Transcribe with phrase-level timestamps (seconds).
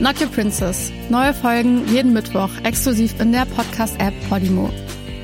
[0.00, 0.90] Not Your Princess.
[1.10, 4.70] Neue Folgen jeden Mittwoch exklusiv in der Podcast-App Podimo.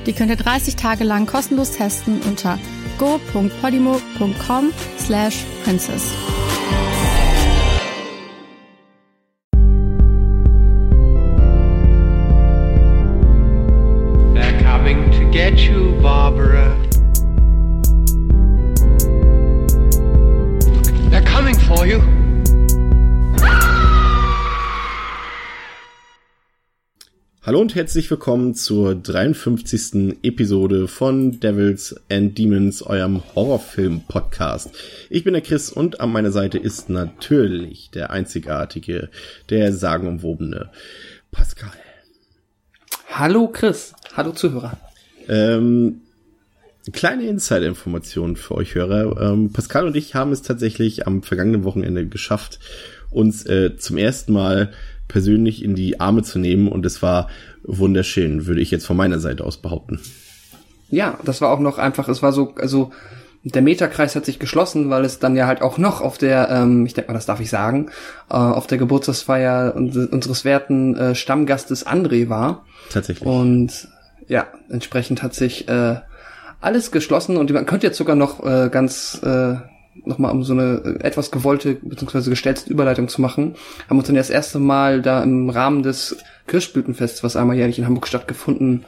[0.06, 2.58] Die könnt ihr 30 Tage lang kostenlos testen unter
[2.98, 6.12] go.podimo.com slash princess.
[27.66, 30.18] Und herzlich willkommen zur 53.
[30.22, 34.70] Episode von Devils and Demons, eurem Horrorfilm-Podcast.
[35.10, 39.10] Ich bin der Chris und an meiner Seite ist natürlich der einzigartige,
[39.50, 40.70] der sagenumwobene
[41.32, 41.72] Pascal.
[43.08, 44.78] Hallo Chris, hallo Zuhörer.
[45.28, 46.02] Ähm,
[46.92, 49.20] kleine Insider-Information für euch Hörer.
[49.20, 52.60] Ähm, Pascal und ich haben es tatsächlich am vergangenen Wochenende geschafft,
[53.16, 54.70] uns äh, zum ersten Mal
[55.08, 57.28] persönlich in die Arme zu nehmen und es war
[57.62, 60.00] wunderschön, würde ich jetzt von meiner Seite aus behaupten.
[60.90, 62.92] Ja, das war auch noch einfach, es war so, also
[63.42, 66.84] der Meterkreis hat sich geschlossen, weil es dann ja halt auch noch auf der, ähm,
[66.84, 67.90] ich denke mal, das darf ich sagen,
[68.28, 72.64] äh, auf der Geburtstagsfeier unseres werten äh, Stammgastes André war.
[72.90, 73.26] Tatsächlich.
[73.26, 73.88] Und
[74.26, 75.96] ja, entsprechend hat sich äh,
[76.60, 79.54] alles geschlossen und man könnte jetzt sogar noch äh, ganz äh,
[80.04, 82.30] nochmal um so eine etwas gewollte bzw.
[82.30, 83.54] gestellte Überleitung zu machen,
[83.88, 86.16] haben uns dann das erste Mal da im Rahmen des
[86.46, 88.84] Kirschblütenfests, was einmal jährlich in Hamburg stattgefunden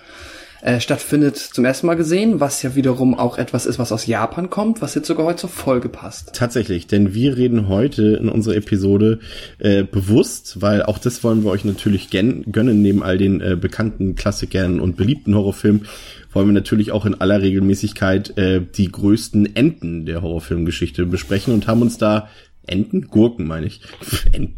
[0.60, 4.50] äh, stattfindet, zum ersten Mal gesehen, was ja wiederum auch etwas ist, was aus Japan
[4.50, 6.34] kommt, was jetzt sogar heute zur Folge passt.
[6.34, 9.20] Tatsächlich, denn wir reden heute in unserer Episode
[9.60, 14.16] äh, bewusst, weil auch das wollen wir euch natürlich gönnen, neben all den äh, bekannten
[14.16, 15.86] Klassikern und beliebten Horrorfilmen,
[16.32, 21.66] wollen wir natürlich auch in aller Regelmäßigkeit äh, die größten Enden der Horrorfilmgeschichte besprechen und
[21.66, 22.28] haben uns da
[22.66, 23.08] Enten?
[23.08, 23.80] Gurken, meine ich.
[24.32, 24.56] Enten.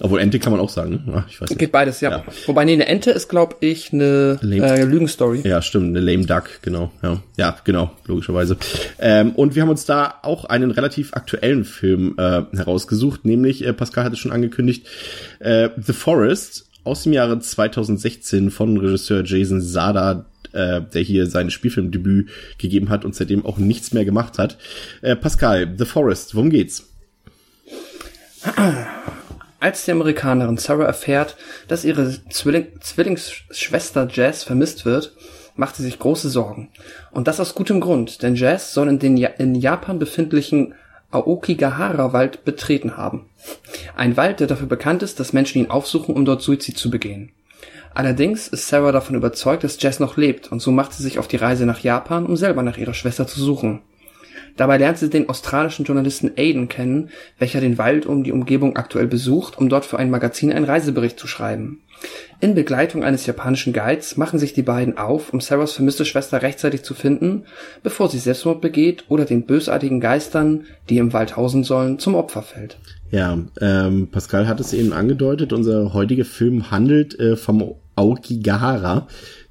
[0.00, 1.24] Obwohl Ente kann man auch sagen, ne?
[1.28, 1.58] Ich weiß nicht.
[1.60, 2.10] Geht beides, ja.
[2.10, 2.24] Ja.
[2.46, 5.42] Wobei, nee, eine Ente ist, glaube ich, eine Lame- äh, Lügenstory.
[5.44, 6.90] Ja, stimmt, eine Lame Duck, genau.
[7.02, 8.56] Ja, ja genau, logischerweise.
[8.98, 13.72] Ähm, und wir haben uns da auch einen relativ aktuellen Film äh, herausgesucht, nämlich, äh,
[13.72, 14.88] Pascal hat es schon angekündigt,
[15.38, 21.50] äh, The Forest aus dem Jahre 2016 von Regisseur Jason Sada, äh, der hier sein
[21.50, 24.58] Spielfilmdebüt gegeben hat und seitdem auch nichts mehr gemacht hat.
[25.00, 26.88] Äh, Pascal, The Forest, worum geht's?
[29.60, 31.36] Als die Amerikanerin Sarah erfährt,
[31.68, 35.12] dass ihre Zwilling Zwillingsschwester Jazz vermisst wird,
[35.54, 36.70] macht sie sich große Sorgen.
[37.12, 40.74] Und das aus gutem Grund, denn Jazz soll in den ja in Japan befindlichen
[41.12, 43.26] Aokigahara-Wald betreten haben.
[43.94, 47.32] Ein Wald, der dafür bekannt ist, dass Menschen ihn aufsuchen, um dort Suizid zu begehen.
[47.94, 51.28] Allerdings ist Sarah davon überzeugt, dass Jazz noch lebt, und so macht sie sich auf
[51.28, 53.82] die Reise nach Japan, um selber nach ihrer Schwester zu suchen.
[54.56, 59.06] Dabei lernt sie den australischen Journalisten Aiden kennen, welcher den Wald um die Umgebung aktuell
[59.06, 61.80] besucht, um dort für ein Magazin einen Reisebericht zu schreiben.
[62.40, 66.82] In Begleitung eines japanischen Guides machen sich die beiden auf, um Sarahs vermisste Schwester rechtzeitig
[66.82, 67.44] zu finden,
[67.82, 72.42] bevor sie Selbstmord begeht oder den bösartigen Geistern, die im Wald hausen sollen, zum Opfer
[72.42, 72.78] fällt.
[73.10, 79.06] Ja, ähm, Pascal hat es eben angedeutet, unser heutiger Film handelt äh, vom Aokigahara,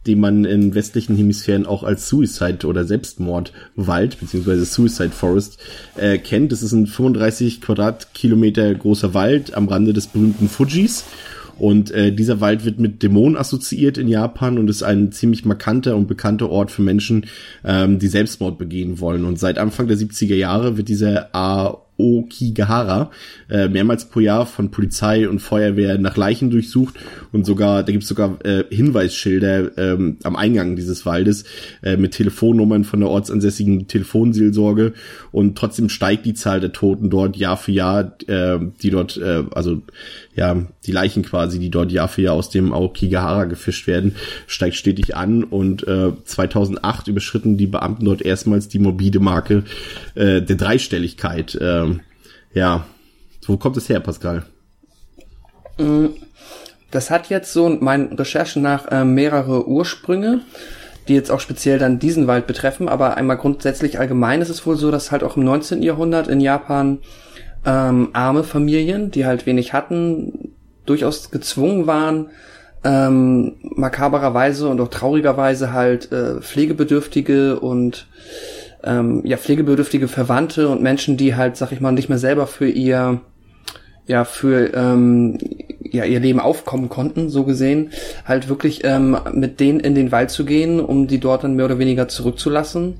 [0.07, 5.59] den man in westlichen Hemisphären auch als Suicide oder Selbstmordwald beziehungsweise Suicide Forest
[5.95, 6.51] äh, kennt.
[6.51, 11.05] Das ist ein 35 Quadratkilometer großer Wald am Rande des berühmten Fujis.
[11.59, 15.95] Und äh, dieser Wald wird mit Dämonen assoziiert in Japan und ist ein ziemlich markanter
[15.95, 17.27] und bekannter Ort für Menschen,
[17.63, 19.25] ähm, die Selbstmord begehen wollen.
[19.25, 21.35] Und seit Anfang der 70er Jahre wird dieser
[22.01, 23.11] Aokigahara
[23.49, 26.95] äh, mehrmals pro Jahr von Polizei und Feuerwehr nach Leichen durchsucht
[27.31, 31.45] und sogar, da gibt es sogar äh, Hinweisschilder ähm, am Eingang dieses Waldes
[31.83, 34.93] äh, mit Telefonnummern von der ortsansässigen Telefonseelsorge
[35.31, 39.43] und trotzdem steigt die Zahl der Toten dort Jahr für Jahr, äh, die dort, äh,
[39.51, 39.81] also
[40.35, 44.15] ja, die Leichen quasi, die dort Jahr für Jahr aus dem Aokigahara gefischt werden,
[44.47, 49.63] steigt stetig an und äh, 2008 überschritten die Beamten dort erstmals die morbide Marke
[50.15, 51.57] äh, der Dreistelligkeit.
[51.61, 51.90] Ähm,
[52.53, 52.85] ja,
[53.45, 54.43] wo kommt es her, Pascal?
[56.91, 60.41] Das hat jetzt so meinen Recherchen nach äh, mehrere Ursprünge,
[61.07, 64.75] die jetzt auch speziell dann diesen Wald betreffen, aber einmal grundsätzlich allgemein ist es wohl
[64.75, 65.81] so, dass halt auch im 19.
[65.81, 66.99] Jahrhundert in Japan
[67.65, 70.53] ähm, arme Familien, die halt wenig hatten,
[70.85, 72.29] durchaus gezwungen waren,
[72.83, 78.07] ähm, makabererweise und auch traurigerweise halt äh, Pflegebedürftige und
[78.83, 82.69] ähm, ja pflegebedürftige Verwandte und Menschen, die halt, sag ich mal, nicht mehr selber für
[82.69, 83.21] ihr
[84.07, 85.37] ja für ähm,
[85.81, 87.91] ja ihr Leben aufkommen konnten, so gesehen,
[88.25, 91.65] halt wirklich ähm, mit denen in den Wald zu gehen, um die dort dann mehr
[91.65, 92.99] oder weniger zurückzulassen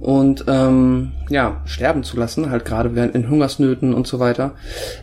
[0.00, 4.52] und ähm, ja sterben zu lassen, halt gerade während in Hungersnöten und so weiter,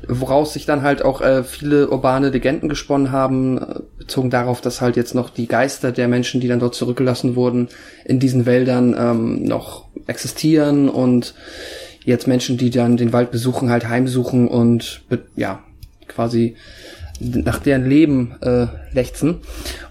[0.07, 4.81] woraus sich dann halt auch äh, viele urbane Legenden gesponnen haben, äh, bezogen darauf, dass
[4.81, 7.69] halt jetzt noch die Geister der Menschen, die dann dort zurückgelassen wurden,
[8.05, 11.33] in diesen Wäldern ähm, noch existieren und
[12.03, 15.01] jetzt Menschen, die dann den Wald besuchen, halt heimsuchen und
[15.35, 15.63] ja
[16.07, 16.55] quasi
[17.19, 19.37] nach deren Leben äh, lechzen.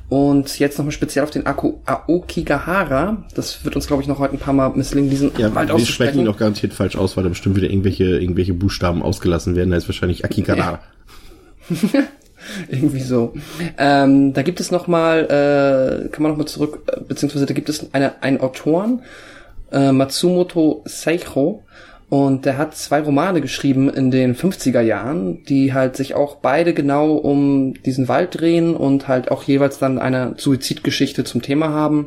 [0.09, 3.25] Und jetzt nochmal speziell auf den Aku Aokigahara.
[3.35, 5.85] Das wird uns, glaube ich, noch heute ein paar Mal misslingen, diesen ja, Wald wir
[5.85, 9.71] sprechen ihn auch garantiert falsch aus, weil da bestimmt wieder irgendwelche, irgendwelche Buchstaben ausgelassen werden.
[9.71, 10.81] Da ist wahrscheinlich Akigahara.
[11.69, 12.03] Ja.
[12.69, 13.35] Irgendwie so.
[13.77, 17.93] Ähm, da gibt es nochmal, äh, kann man nochmal zurück, äh, beziehungsweise da gibt es
[17.93, 19.03] eine, einen Autoren,
[19.71, 21.63] äh, Matsumoto Seicho,
[22.09, 26.73] und der hat zwei Romane geschrieben in den 50er Jahren, die halt sich auch beide
[26.73, 32.07] genau um diesen Wald drehen und halt auch jeweils dann eine Suizidgeschichte zum Thema haben,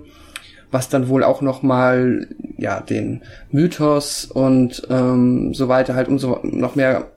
[0.72, 2.28] was dann wohl auch nochmal,
[2.58, 7.08] ja, den Mythos und ähm, so weiter halt umso noch mehr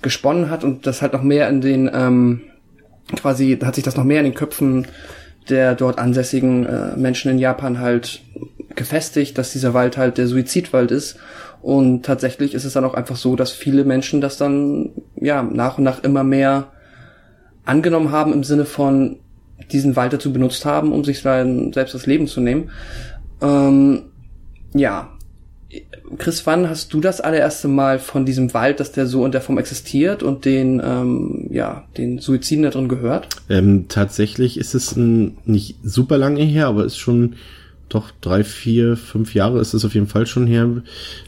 [0.00, 2.40] gesponnen hat und das halt noch mehr in den, ähm,
[3.14, 4.86] quasi hat sich das noch mehr in den Köpfen
[5.50, 8.22] der dort ansässigen äh, Menschen in Japan halt
[8.76, 11.18] gefestigt, dass dieser Wald halt der Suizidwald ist
[11.62, 14.90] und tatsächlich ist es dann auch einfach so, dass viele Menschen das dann
[15.20, 16.68] ja nach und nach immer mehr
[17.64, 19.16] angenommen haben im Sinne von
[19.72, 22.70] diesen Wald dazu benutzt haben, um sich dann selbst das Leben zu nehmen.
[23.42, 24.04] Ähm,
[24.74, 25.10] ja.
[26.18, 29.40] Chris, wann hast du das allererste Mal von diesem Wald, dass der so in der
[29.40, 33.28] Form existiert und den, ähm, ja, den Suiziden da drin gehört?
[33.48, 37.34] Ähm, tatsächlich ist es ein, nicht super lange her, aber ist schon
[37.88, 40.68] doch drei, vier, fünf Jahre ist es auf jeden Fall schon her.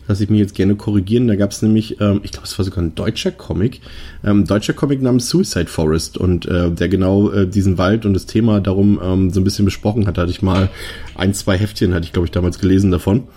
[0.08, 1.28] Lass ich mich jetzt gerne korrigieren.
[1.28, 3.80] Da gab es nämlich, ähm, ich glaube, es war sogar ein deutscher Comic,
[4.24, 8.26] ähm, deutscher Comic namens Suicide Forest und äh, der genau äh, diesen Wald und das
[8.26, 10.18] Thema darum ähm, so ein bisschen besprochen hat.
[10.18, 10.68] Da hatte ich mal
[11.14, 13.28] ein, zwei Heftchen, hatte ich glaube ich damals gelesen davon.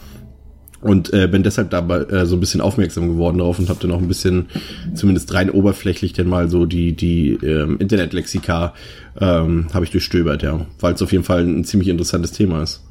[0.81, 3.91] Und äh, bin deshalb dabei äh, so ein bisschen aufmerksam geworden darauf und habe dann
[3.91, 4.47] auch ein bisschen,
[4.95, 8.73] zumindest rein oberflächlich, dann mal so die die ähm, Internetlexika
[9.19, 12.81] ähm, habe ich durchstöbert, ja, weil es auf jeden Fall ein ziemlich interessantes Thema ist.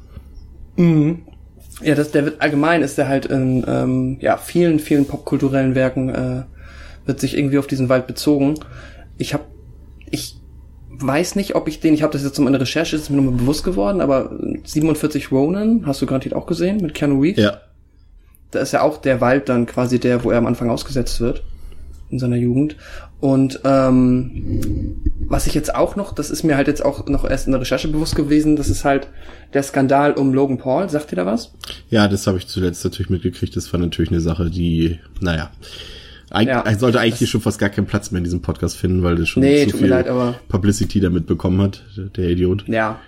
[0.81, 1.19] Mhm.
[1.81, 6.09] Ja, das, der wird allgemein ist der halt in ähm, ja, vielen, vielen popkulturellen Werken
[6.09, 6.43] äh,
[7.05, 8.55] wird sich irgendwie auf diesen Wald bezogen.
[9.17, 9.45] Ich habe
[10.09, 10.37] ich
[10.89, 13.31] weiß nicht, ob ich den, ich habe das jetzt um eine Recherche, ist mir nur
[13.31, 17.43] mal bewusst geworden, aber 47 Ronin, hast du garantiert auch gesehen, mit Keanu Reeves?
[17.43, 17.61] Ja.
[18.51, 21.43] Da ist ja auch der Wald dann quasi der, wo er am Anfang ausgesetzt wird
[22.11, 22.75] in seiner Jugend.
[23.21, 27.45] Und ähm, was ich jetzt auch noch, das ist mir halt jetzt auch noch erst
[27.45, 29.07] in der Recherche bewusst gewesen, das ist halt
[29.53, 30.89] der Skandal um Logan Paul.
[30.89, 31.53] Sagt ihr da was?
[31.89, 33.55] Ja, das habe ich zuletzt natürlich mitgekriegt.
[33.55, 35.51] Das war natürlich eine Sache, die, naja,
[36.31, 39.15] Eig ja, sollte eigentlich schon fast gar keinen Platz mehr in diesem Podcast finden, weil
[39.15, 40.07] das schon nee, zu viel leid,
[40.47, 41.83] Publicity damit bekommen hat,
[42.15, 42.63] der Idiot.
[42.67, 42.99] Ja,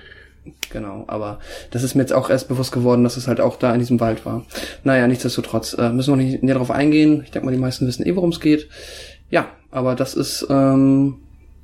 [0.69, 1.05] genau.
[1.07, 1.39] Aber
[1.71, 3.99] das ist mir jetzt auch erst bewusst geworden, dass es halt auch da in diesem
[3.99, 4.45] Wald war.
[4.83, 7.21] Naja, nichtsdestotrotz äh, müssen wir nicht näher darauf eingehen.
[7.23, 8.67] Ich denke mal, die meisten wissen eh, worum es geht.
[9.29, 11.15] Ja, aber das ist ähm,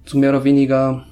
[0.06, 1.06] so mehr oder weniger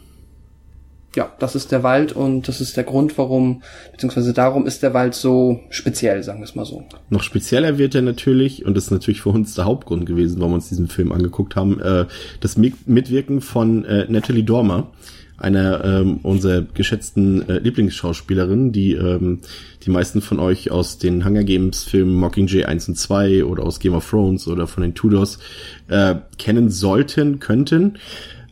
[1.18, 4.94] ja, das ist der Wald und das ist der Grund, warum, beziehungsweise darum ist der
[4.94, 6.84] Wald so speziell, sagen wir es mal so.
[7.10, 10.52] Noch spezieller wird er natürlich, und das ist natürlich für uns der Hauptgrund gewesen, warum
[10.52, 12.06] wir uns diesen Film angeguckt haben, äh,
[12.40, 14.92] das Mitwirken von äh, Natalie Dormer,
[15.38, 19.40] einer ähm, unserer geschätzten äh, Lieblingsschauspielerinnen, die ähm,
[19.86, 23.80] die meisten von euch aus den Hunger Games Filmen Mockingjay 1 und 2 oder aus
[23.80, 25.40] Game of Thrones oder von den Tudors
[25.88, 27.98] äh, kennen sollten, könnten.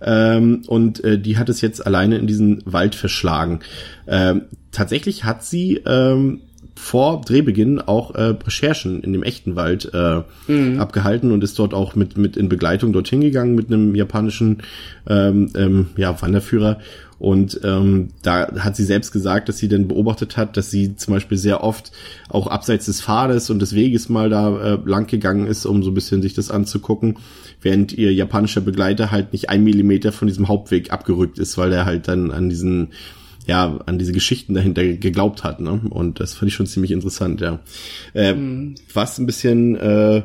[0.02, 3.62] Ähm, und äh, die hat es jetzt alleine in diesen Wald verschlagen.
[4.08, 6.42] Ähm, tatsächlich hat sie ähm,
[6.76, 10.80] vor Drehbeginn auch äh, Recherchen in dem echten Wald äh, mhm.
[10.80, 14.64] abgehalten und ist dort auch mit mit in Begleitung dorthin gegangen mit einem japanischen
[15.08, 16.80] ähm, ähm, ja, Wanderführer
[17.18, 21.14] und ähm, da hat sie selbst gesagt, dass sie dann beobachtet hat, dass sie zum
[21.14, 21.92] Beispiel sehr oft
[22.30, 25.92] auch abseits des Pfades und des Weges mal da äh, lang gegangen ist, um so
[25.92, 27.18] ein bisschen sich das anzugucken,
[27.62, 31.86] während ihr japanischer Begleiter halt nicht ein Millimeter von diesem Hauptweg abgerückt ist, weil er
[31.86, 32.90] halt dann an diesen
[33.48, 35.82] ja, an diese Geschichten dahinter geglaubt hat, ne?
[35.90, 37.60] Und das fand ich schon ziemlich interessant, ja.
[38.14, 38.76] Äh, mhm.
[38.94, 40.24] Was ein bisschen äh,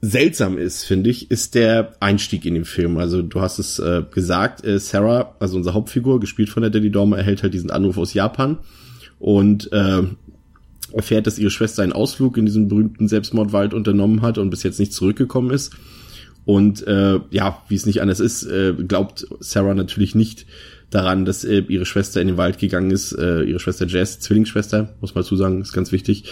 [0.00, 2.98] seltsam ist, finde ich, ist der Einstieg in den Film.
[2.98, 6.90] Also du hast es äh, gesagt, äh, Sarah, also unsere Hauptfigur, gespielt von der Daddy
[6.90, 8.58] Dormer, erhält halt diesen Anruf aus Japan
[9.18, 10.02] und äh,
[10.92, 14.80] erfährt, dass ihre Schwester einen Ausflug in diesen berühmten Selbstmordwald unternommen hat und bis jetzt
[14.80, 15.72] nicht zurückgekommen ist.
[16.50, 20.46] Und äh, ja, wie es nicht anders ist, äh, glaubt Sarah natürlich nicht,
[20.90, 24.96] daran, dass äh, ihre Schwester in den Wald gegangen ist, äh, ihre Schwester Jess, Zwillingsschwester,
[25.00, 26.24] muss man dazu sagen, ist ganz wichtig,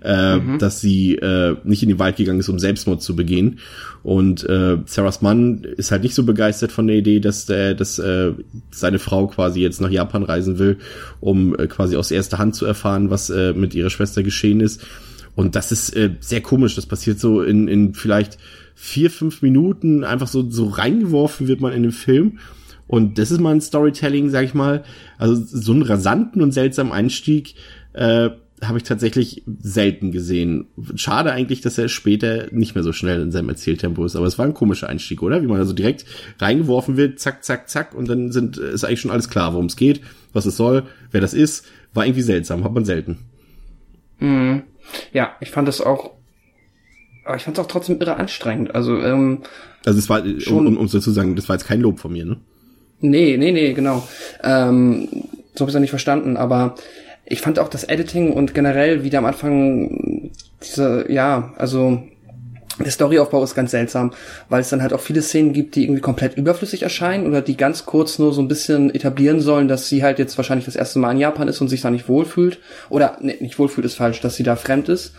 [0.00, 0.58] äh, mhm.
[0.60, 3.58] dass sie äh, nicht in den Wald gegangen ist, um Selbstmord zu begehen.
[4.04, 7.98] Und äh, Sarahs Mann ist halt nicht so begeistert von der Idee, dass, äh, dass
[7.98, 8.30] äh,
[8.70, 10.78] seine Frau quasi jetzt nach Japan reisen will,
[11.18, 14.86] um äh, quasi aus erster Hand zu erfahren, was äh, mit ihrer Schwester geschehen ist.
[15.34, 16.76] Und das ist äh, sehr komisch.
[16.76, 18.38] Das passiert so in, in vielleicht
[18.74, 22.38] vier, fünf Minuten einfach so, so reingeworfen wird man in den Film.
[22.86, 24.84] Und das ist mal ein Storytelling, sag ich mal.
[25.18, 27.54] Also so einen rasanten und seltsamen Einstieg
[27.94, 28.30] äh,
[28.62, 30.66] habe ich tatsächlich selten gesehen.
[30.94, 34.16] Schade eigentlich, dass er später nicht mehr so schnell in seinem Erzähltempo ist.
[34.16, 35.42] Aber es war ein komischer Einstieg, oder?
[35.42, 36.04] Wie man also direkt
[36.38, 39.76] reingeworfen wird, zack, zack, zack, und dann sind, ist eigentlich schon alles klar, worum es
[39.76, 40.00] geht,
[40.32, 41.66] was es soll, wer das ist.
[41.92, 43.18] War irgendwie seltsam, hat man selten.
[44.18, 44.62] Mhm.
[45.12, 46.12] Ja, ich fand das auch,
[47.24, 48.74] aber ich fand es auch trotzdem irre anstrengend.
[48.74, 49.42] Also, ähm,
[49.84, 52.12] also es war, schon, um, um so zu sagen, das war jetzt kein Lob von
[52.12, 52.36] mir, ne?
[53.00, 54.06] Nee, nee, nee, genau.
[54.42, 55.08] Ähm,
[55.54, 56.74] so habe ich es nicht verstanden, aber
[57.26, 60.30] ich fand auch das Editing und generell wieder am Anfang
[60.62, 62.02] diese, ja, also
[62.78, 64.12] der Storyaufbau ist ganz seltsam,
[64.48, 67.56] weil es dann halt auch viele Szenen gibt, die irgendwie komplett überflüssig erscheinen oder die
[67.56, 70.98] ganz kurz nur so ein bisschen etablieren sollen, dass sie halt jetzt wahrscheinlich das erste
[70.98, 72.58] Mal in Japan ist und sich da nicht wohlfühlt.
[72.90, 75.12] Oder, nee, nicht wohlfühlt ist falsch, dass sie da fremd ist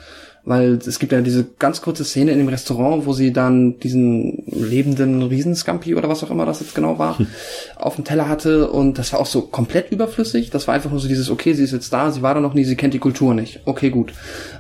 [0.46, 4.44] weil es gibt ja diese ganz kurze Szene in dem Restaurant, wo sie dann diesen
[4.46, 7.28] lebenden Riesenscampi oder was auch immer das jetzt genau war, hm.
[7.76, 10.52] auf dem Teller hatte und das war auch so komplett überflüssig.
[10.52, 12.54] Das war einfach nur so dieses, okay, sie ist jetzt da, sie war da noch
[12.54, 13.62] nie, sie kennt die Kultur nicht.
[13.66, 14.14] Okay, gut.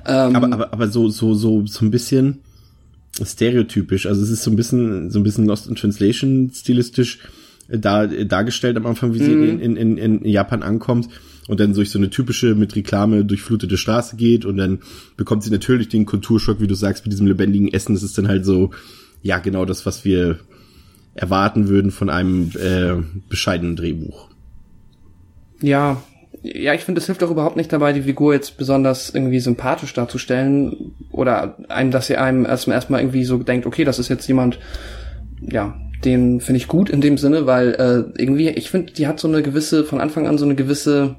[0.07, 2.41] Ähm, aber, aber, aber so, so, so, so ein bisschen
[3.23, 4.05] stereotypisch.
[4.05, 7.19] Also es ist so ein bisschen, so ein bisschen Lost in Translation stilistisch
[7.67, 9.59] da, dargestellt am Anfang, wie sie mhm.
[9.59, 11.09] in, in, in Japan ankommt
[11.47, 14.79] und dann durch so eine typische mit Reklame durchflutete Straße geht und dann
[15.15, 17.93] bekommt sie natürlich den Kulturschock, wie du sagst, mit diesem lebendigen Essen.
[17.93, 18.71] Das ist dann halt so,
[19.21, 20.39] ja, genau das, was wir
[21.13, 24.29] erwarten würden von einem äh, bescheidenen Drehbuch.
[25.61, 26.03] Ja,
[26.53, 29.93] ja, ich finde, es hilft auch überhaupt nicht dabei, die Figur jetzt besonders irgendwie sympathisch
[29.93, 34.27] darzustellen oder einem, dass sie einem erstmal erstmal irgendwie so denkt, okay, das ist jetzt
[34.27, 34.59] jemand,
[35.41, 39.19] ja, den finde ich gut in dem Sinne, weil äh, irgendwie, ich finde, die hat
[39.19, 41.15] so eine gewisse, von Anfang an so eine gewisse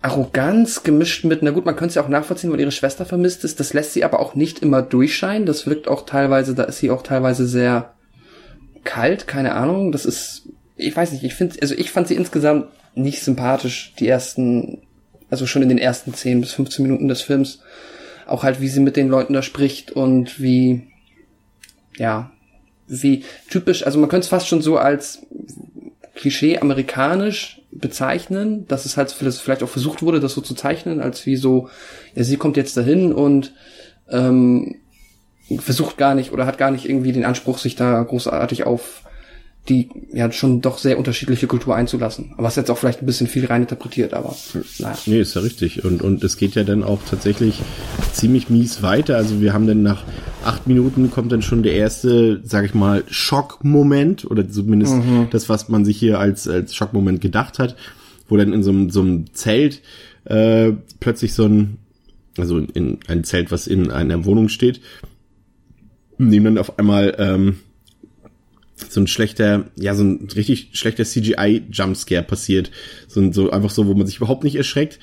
[0.00, 3.44] Arroganz gemischt mit, na gut, man könnte es ja auch nachvollziehen, weil ihre Schwester vermisst
[3.44, 3.60] ist.
[3.60, 5.46] Das lässt sie aber auch nicht immer durchscheinen.
[5.46, 7.92] Das wirkt auch teilweise, da ist sie auch teilweise sehr
[8.82, 9.92] kalt, keine Ahnung.
[9.92, 14.08] Das ist, ich weiß nicht, ich finde, also ich fand sie insgesamt nicht sympathisch, die
[14.08, 14.82] ersten,
[15.30, 17.60] also schon in den ersten 10 bis 15 Minuten des Films.
[18.26, 20.88] Auch halt, wie sie mit den Leuten da spricht und wie,
[21.96, 22.32] ja,
[22.86, 25.26] wie typisch, also man könnte es fast schon so als
[26.14, 31.24] Klischee amerikanisch bezeichnen, dass es halt vielleicht auch versucht wurde, das so zu zeichnen, als
[31.26, 31.68] wie so,
[32.14, 33.54] ja, sie kommt jetzt dahin und
[34.10, 34.76] ähm,
[35.58, 39.02] versucht gar nicht oder hat gar nicht irgendwie den Anspruch, sich da großartig auf
[39.68, 42.34] die ja schon doch sehr unterschiedliche Kultur einzulassen.
[42.36, 44.34] Was jetzt auch vielleicht ein bisschen viel reininterpretiert, aber
[44.78, 44.98] naja.
[45.06, 45.84] Nee, ist ja richtig.
[45.84, 47.62] Und, und es geht ja dann auch tatsächlich
[48.12, 49.16] ziemlich mies weiter.
[49.16, 50.02] Also wir haben dann nach
[50.44, 55.28] acht Minuten kommt dann schon der erste, sag ich mal, Schockmoment oder zumindest mhm.
[55.30, 57.76] das, was man sich hier als, als Schockmoment gedacht hat,
[58.28, 59.80] wo dann in so einem, so einem Zelt
[60.24, 61.78] äh, plötzlich so ein,
[62.36, 64.80] also in ein Zelt, was in einer Wohnung steht,
[66.18, 67.56] nehmen dann auf einmal ähm,
[68.92, 72.70] so ein schlechter, ja, so ein richtig schlechter CGI-Jumpscare passiert.
[73.08, 74.98] So, ein, so einfach so, wo man sich überhaupt nicht erschreckt,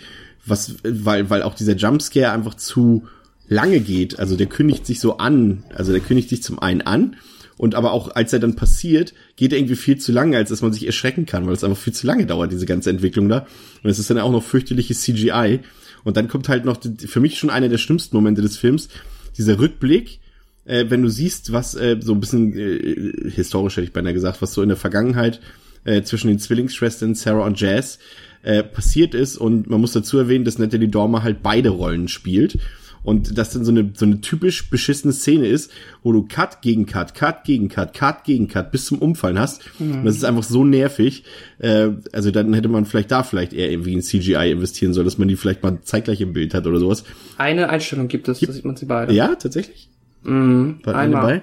[0.45, 3.07] was, weil, weil auch dieser Jumpscare einfach zu
[3.47, 4.19] lange geht.
[4.19, 7.15] Also der kündigt sich so an, also der kündigt sich zum einen an
[7.59, 10.61] und aber auch als er dann passiert, geht er irgendwie viel zu lange, als dass
[10.61, 13.47] man sich erschrecken kann, weil es einfach viel zu lange dauert, diese ganze Entwicklung da.
[13.83, 15.59] Und es ist dann auch noch fürchterliches CGI.
[16.05, 18.87] Und dann kommt halt noch für mich schon einer der schlimmsten Momente des Films,
[19.37, 20.21] dieser Rückblick,
[20.65, 24.41] äh, wenn du siehst, was äh, so ein bisschen äh, historisch hätte ich beinahe gesagt,
[24.41, 25.41] was so in der Vergangenheit
[25.85, 27.99] äh, zwischen den Zwillingsschwestern Sarah und Jazz
[28.43, 32.59] äh, passiert ist und man muss dazu erwähnen, dass Natalie Dormer halt beide Rollen spielt
[33.03, 35.71] und das dann so eine so eine typisch beschissene Szene ist,
[36.03, 39.61] wo du Cut gegen Cut, Cut gegen Cut, Cut gegen Cut bis zum Umfallen hast.
[39.79, 39.99] Mhm.
[39.99, 41.23] Und das ist einfach so nervig.
[41.59, 45.17] Äh, also dann hätte man vielleicht da vielleicht eher irgendwie in CGI investieren sollen, dass
[45.17, 47.03] man die vielleicht mal zeitgleich im Bild hat oder sowas.
[47.37, 49.13] Eine Einstellung gibt es, gibt, da sieht man sie beide.
[49.13, 49.89] Ja, tatsächlich.
[50.23, 51.21] Mhm, War einmal.
[51.21, 51.41] dabei?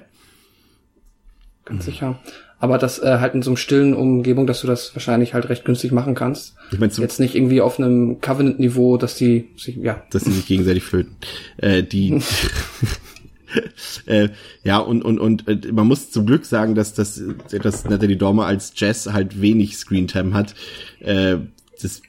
[1.64, 2.20] Ganz sicher.
[2.58, 5.64] Aber das äh, halt in so einem stillen Umgebung, dass du das wahrscheinlich halt recht
[5.64, 6.54] günstig machen kannst.
[6.70, 10.02] Ich mein, Jetzt nicht irgendwie auf einem Covenant-Niveau, dass die sich, ja.
[10.10, 11.16] Dass die sich gegenseitig flöten.
[11.58, 12.18] Äh, die,
[14.06, 14.28] äh,
[14.64, 18.46] ja, und, und, und äh, man muss zum Glück sagen, dass, dass, dass Natalie Dormer
[18.46, 20.54] als Jess halt wenig Screentime hat.
[21.00, 21.38] Äh,
[21.82, 22.02] das,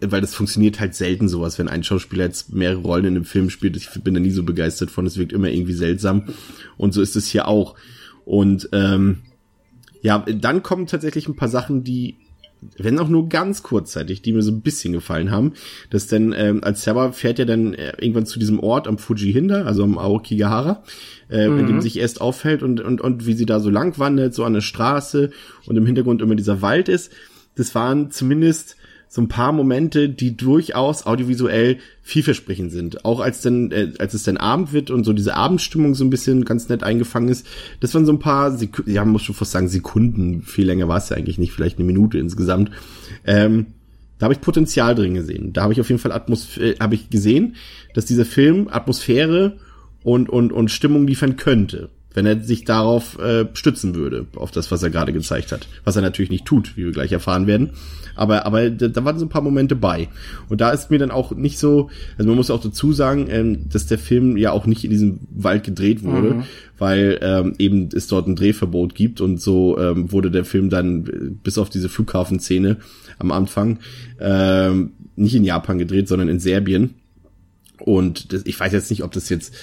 [0.00, 3.50] weil das funktioniert halt selten sowas, wenn ein Schauspieler jetzt mehrere Rollen in einem Film
[3.50, 3.76] spielt.
[3.76, 5.06] Ich bin da nie so begeistert von.
[5.06, 6.24] Es wirkt immer irgendwie seltsam.
[6.76, 7.76] Und so ist es hier auch.
[8.24, 9.18] Und ähm,
[10.00, 12.16] ja, dann kommen tatsächlich ein paar Sachen, die
[12.78, 15.54] wenn auch nur ganz kurzzeitig, die mir so ein bisschen gefallen haben.
[15.90, 19.32] dass denn ähm, als Server fährt er dann äh, irgendwann zu diesem Ort am Fuji
[19.32, 20.82] Hinda, also am Aokigahara,
[21.28, 21.58] äh, mhm.
[21.58, 24.44] in dem sich erst auffällt und, und, und wie sie da so lang wandert, so
[24.44, 25.30] an der Straße
[25.66, 27.12] und im Hintergrund immer dieser Wald ist.
[27.56, 28.76] Das waren zumindest
[29.12, 33.04] so ein paar Momente, die durchaus audiovisuell vielversprechend sind.
[33.04, 36.08] Auch als dann, äh, als es dann Abend wird und so diese Abendstimmung so ein
[36.08, 37.46] bisschen ganz nett eingefangen ist.
[37.80, 40.40] Das waren so ein paar, Sek ja, man muss schon fast sagen Sekunden.
[40.40, 42.70] Viel länger war es ja eigentlich nicht, vielleicht eine Minute insgesamt.
[43.26, 43.66] Ähm,
[44.18, 45.52] da habe ich Potenzial drin gesehen.
[45.52, 47.56] Da habe ich auf jeden Fall Atmosphäre, äh, habe ich gesehen,
[47.92, 49.58] dass dieser Film Atmosphäre
[50.02, 54.70] und und und Stimmung liefern könnte wenn er sich darauf äh, stützen würde, auf das,
[54.70, 55.68] was er gerade gezeigt hat.
[55.84, 57.70] Was er natürlich nicht tut, wie wir gleich erfahren werden.
[58.14, 60.08] Aber, aber da, da waren so ein paar Momente bei.
[60.48, 61.88] Und da ist mir dann auch nicht so,
[62.18, 65.20] also man muss auch dazu sagen, ähm, dass der Film ja auch nicht in diesem
[65.30, 66.42] Wald gedreht wurde, mhm.
[66.78, 71.38] weil ähm, eben es dort ein Drehverbot gibt und so ähm, wurde der Film dann
[71.42, 72.76] bis auf diese Flughafenszene
[73.18, 73.78] am Anfang
[74.20, 76.94] ähm, nicht in Japan gedreht, sondern in Serbien.
[77.78, 79.54] Und das, ich weiß jetzt nicht, ob das jetzt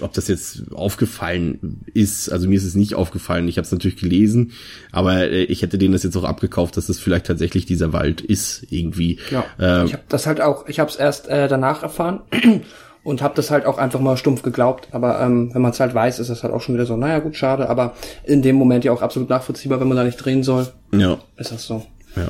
[0.00, 2.30] ob das jetzt aufgefallen ist.
[2.30, 3.48] Also mir ist es nicht aufgefallen.
[3.48, 4.52] Ich habe es natürlich gelesen,
[4.92, 7.92] aber äh, ich hätte denen das jetzt auch abgekauft, dass es das vielleicht tatsächlich dieser
[7.92, 9.18] Wald ist irgendwie.
[9.30, 10.68] Ja, äh, ich habe das halt auch.
[10.68, 12.20] Ich habe es erst äh, danach erfahren.
[13.04, 14.88] und habe das halt auch einfach mal stumpf geglaubt.
[14.92, 17.20] Aber ähm, wenn man es halt weiß, ist das halt auch schon wieder so, naja
[17.20, 17.94] gut, schade, aber
[18.24, 20.68] in dem Moment ja auch absolut nachvollziehbar, wenn man da nicht drehen soll.
[20.92, 21.18] Ja.
[21.36, 21.84] Ist das so.
[22.16, 22.28] Ja.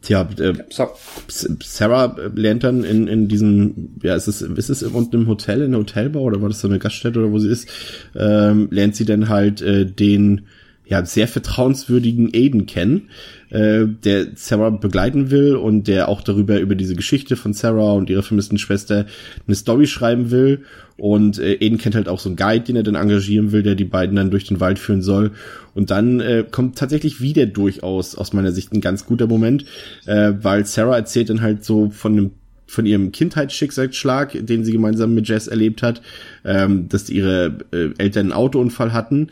[0.00, 0.88] Tja, äh, so.
[1.26, 5.72] Sarah lernt dann in, in diesem, ja, ist es, ist es unten im Hotel, in
[5.72, 7.68] der Hotelbau oder war das so eine Gaststätte oder wo sie ist,
[8.14, 10.46] ähm, lernt sie dann halt äh, den
[10.88, 13.10] ja sehr vertrauenswürdigen Aiden kennen,
[13.50, 18.08] äh, der Sarah begleiten will und der auch darüber über diese Geschichte von Sarah und
[18.08, 19.06] ihrer vermissten Schwester
[19.46, 20.64] eine Story schreiben will
[20.96, 23.74] und äh, Aiden kennt halt auch so einen Guide, den er dann engagieren will, der
[23.74, 25.32] die beiden dann durch den Wald führen soll.
[25.74, 29.64] Und dann äh, kommt tatsächlich wieder durchaus aus meiner Sicht ein ganz guter Moment,
[30.06, 32.30] äh, weil Sarah erzählt dann halt so von einem
[32.70, 36.02] von ihrem Kindheitsschicksalsschlag, den sie gemeinsam mit Jess erlebt hat,
[36.44, 39.28] ähm, dass ihre äh, Eltern einen Autounfall hatten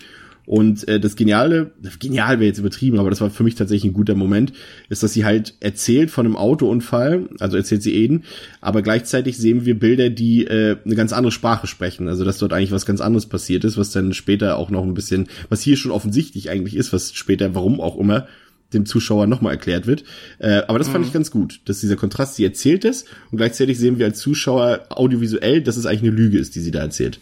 [0.47, 3.95] und äh, das Geniale, genial wäre jetzt übertrieben, aber das war für mich tatsächlich ein
[3.95, 4.53] guter Moment,
[4.89, 8.23] ist, dass sie halt erzählt von einem Autounfall, also erzählt sie Eden,
[8.61, 12.09] aber gleichzeitig sehen wir Bilder, die äh, eine ganz andere Sprache sprechen.
[12.09, 14.95] Also dass dort eigentlich was ganz anderes passiert ist, was dann später auch noch ein
[14.95, 18.29] bisschen, was hier schon offensichtlich eigentlich ist, was später, warum auch immer,
[18.73, 20.05] dem Zuschauer nochmal erklärt wird.
[20.39, 21.09] Äh, aber das fand mhm.
[21.09, 24.87] ich ganz gut, dass dieser Kontrast, sie erzählt es und gleichzeitig sehen wir als Zuschauer
[24.91, 27.19] audiovisuell, dass es eigentlich eine Lüge ist, die sie da erzählt.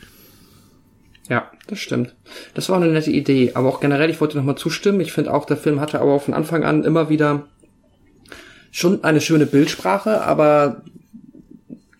[1.28, 2.14] Ja, das stimmt.
[2.52, 3.52] Das war eine nette Idee.
[3.54, 5.00] Aber auch generell, ich wollte nochmal zustimmen.
[5.00, 7.48] Ich finde auch, der Film hatte aber von Anfang an immer wieder
[8.70, 10.82] schon eine schöne Bildsprache, aber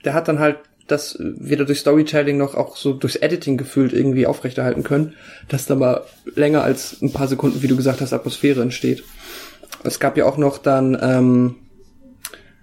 [0.04, 4.26] der hat dann halt das weder durch Storytelling noch auch so durchs Editing gefühlt irgendwie
[4.26, 5.14] aufrechterhalten können,
[5.48, 6.02] dass da mal
[6.34, 9.04] länger als ein paar Sekunden, wie du gesagt hast, Atmosphäre entsteht.
[9.82, 11.54] Es gab ja auch noch dann, ähm,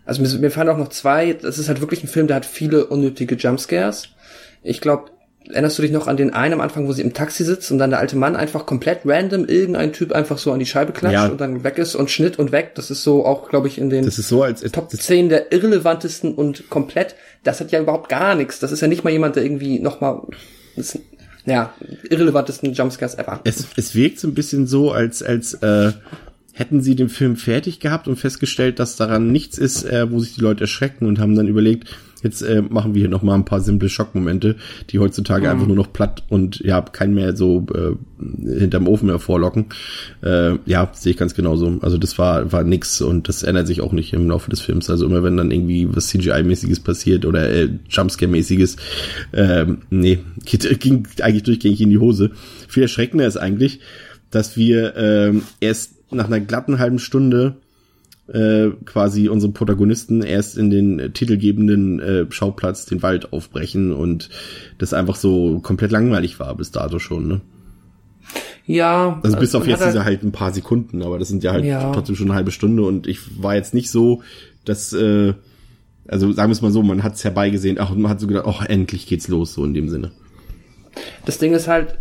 [0.05, 2.45] also mir, mir fallen auch noch zwei, das ist halt wirklich ein Film, der hat
[2.45, 4.09] viele unnötige Jumpscares.
[4.61, 5.11] Ich glaube,
[5.49, 7.77] erinnerst du dich noch an den einen am Anfang, wo sie im Taxi sitzt und
[7.77, 11.13] dann der alte Mann einfach komplett random irgendein Typ einfach so an die Scheibe klatscht
[11.13, 11.27] ja.
[11.27, 12.71] und dann weg ist und Schnitt und weg.
[12.75, 16.69] Das ist so auch, glaube ich, in den so als, Top 10 der irrelevantesten und
[16.69, 18.59] komplett, das hat ja überhaupt gar nichts.
[18.59, 20.21] Das ist ja nicht mal jemand, der irgendwie nochmal,
[21.45, 21.73] ja,
[22.09, 23.41] irrelevantesten Jumpscares ever.
[23.43, 25.91] Es, es wirkt so ein bisschen so, als, als, äh,
[26.53, 30.35] hätten sie den Film fertig gehabt und festgestellt, dass daran nichts ist, äh, wo sich
[30.35, 31.87] die Leute erschrecken und haben dann überlegt,
[32.23, 34.55] Jetzt äh, machen wir hier noch mal ein paar simple Schockmomente,
[34.89, 35.51] die heutzutage mhm.
[35.51, 37.95] einfach nur noch platt und ja, kein mehr so äh,
[38.59, 39.67] hinterm Ofen hervorlocken.
[40.21, 41.79] Äh, ja, sehe ich ganz genauso.
[41.81, 44.89] Also das war war nix und das ändert sich auch nicht im Laufe des Films.
[44.89, 48.77] Also immer wenn dann irgendwie was CGI-mäßiges passiert oder äh, Jumpscare-mäßiges,
[49.31, 52.31] äh, nee, geht, ging eigentlich durchgängig in die Hose.
[52.67, 53.79] Viel erschreckender ist eigentlich,
[54.29, 57.57] dass wir äh, erst nach einer glatten halben Stunde
[58.31, 64.29] äh, quasi unsere Protagonisten erst in den titelgebenden äh, Schauplatz, den Wald aufbrechen und
[64.77, 67.41] das einfach so komplett langweilig war bis dato schon, ne?
[68.65, 69.19] Ja.
[69.23, 71.91] Also bis auf jetzt diese halt ein paar Sekunden, aber das sind ja halt ja.
[71.91, 74.21] trotzdem schon eine halbe Stunde und ich war jetzt nicht so,
[74.63, 75.33] dass, äh,
[76.07, 78.27] also sagen wir es mal so, man hat es herbeigesehen, ach, und man hat so
[78.27, 80.11] gedacht, ach, endlich geht's los, so in dem Sinne.
[81.25, 81.97] Das Ding ist halt,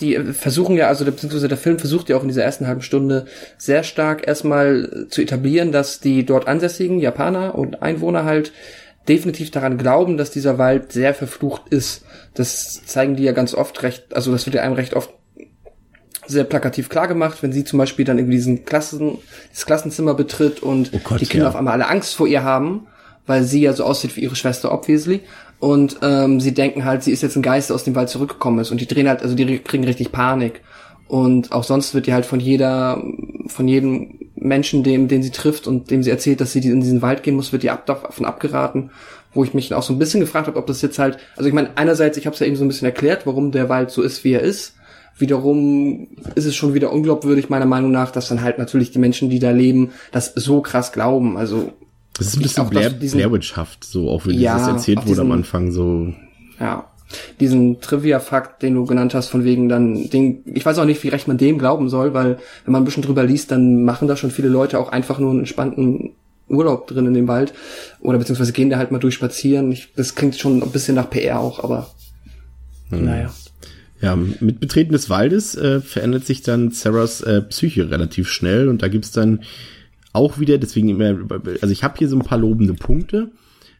[0.00, 3.26] die versuchen ja, also beziehungsweise der Film versucht ja auch in dieser ersten halben Stunde
[3.58, 8.52] sehr stark erstmal zu etablieren, dass die dort ansässigen Japaner und Einwohner halt
[9.08, 12.04] definitiv daran glauben, dass dieser Wald sehr verflucht ist.
[12.34, 15.10] Das zeigen die ja ganz oft recht, also das wird ja einem recht oft
[16.26, 19.18] sehr plakativ klar gemacht, wenn sie zum Beispiel dann irgendwie diesen Klassen,
[19.52, 21.50] das Klassenzimmer betritt und oh Gott, die Kinder ja.
[21.50, 22.86] auf einmal alle Angst vor ihr haben,
[23.26, 25.20] weil sie ja so aussieht wie ihre Schwester obviously
[25.64, 28.58] und ähm, sie denken halt, sie ist jetzt ein Geist, der aus dem Wald zurückgekommen
[28.58, 30.60] ist und die drehen halt, also die kriegen richtig Panik.
[31.08, 33.02] Und auch sonst wird die halt von jeder,
[33.46, 37.00] von jedem Menschen, dem, den sie trifft und dem sie erzählt, dass sie in diesen
[37.00, 38.90] Wald gehen muss, wird die ab, davon abgeraten.
[39.32, 41.54] Wo ich mich auch so ein bisschen gefragt habe, ob das jetzt halt, also ich
[41.54, 44.02] meine, einerseits, ich habe es ja eben so ein bisschen erklärt, warum der Wald so
[44.02, 44.74] ist, wie er ist.
[45.16, 49.30] Wiederum ist es schon wieder unglaubwürdig, meiner Meinung nach, dass dann halt natürlich die Menschen,
[49.30, 51.38] die da leben, das so krass glauben.
[51.38, 51.72] Also
[52.18, 55.20] Das ist ein bisschen Blair, diesen- Blair Witch-haft, so auch wie Ja, das erzählt wurde
[55.22, 56.12] am diesen- Anfang, so.
[56.60, 56.84] Ja.
[57.38, 61.08] Diesen Trivia-Fakt, den du genannt hast, von wegen dann, den, ich weiß auch nicht, wie
[61.08, 64.16] recht man dem glauben soll, weil wenn man ein bisschen drüber liest, dann machen da
[64.16, 66.12] schon viele Leute auch einfach nur einen entspannten
[66.48, 67.52] Urlaub drin in dem Wald.
[68.00, 69.70] Oder beziehungsweise gehen da halt mal durch spazieren.
[69.70, 71.90] Ich, das klingt schon ein bisschen nach PR auch, aber
[72.90, 73.32] naja.
[74.00, 78.82] Ja, mit Betreten des Waldes äh, verändert sich dann Sarahs äh, Psyche relativ schnell und
[78.82, 79.40] da gibt's dann
[80.14, 81.18] auch wieder, deswegen immer,
[81.60, 83.32] also ich habe hier so ein paar lobende Punkte,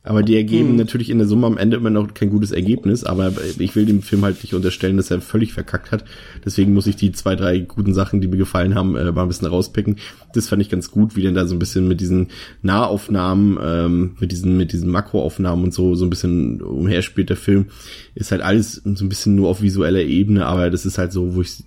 [0.06, 0.76] aber die ergeben Hm.
[0.76, 4.02] natürlich in der Summe am Ende immer noch kein gutes Ergebnis, aber ich will dem
[4.02, 6.04] Film halt nicht unterstellen, dass er völlig verkackt hat.
[6.44, 9.28] Deswegen muss ich die zwei, drei guten Sachen, die mir gefallen haben, äh, mal ein
[9.28, 9.96] bisschen rauspicken.
[10.34, 12.28] Das fand ich ganz gut, wie denn da so ein bisschen mit diesen
[12.60, 17.66] Nahaufnahmen, ähm, mit diesen, mit diesen Makroaufnahmen und so, so ein bisschen umherspielt der Film.
[18.14, 21.34] Ist halt alles so ein bisschen nur auf visueller Ebene, aber das ist halt so,
[21.34, 21.64] wo ich,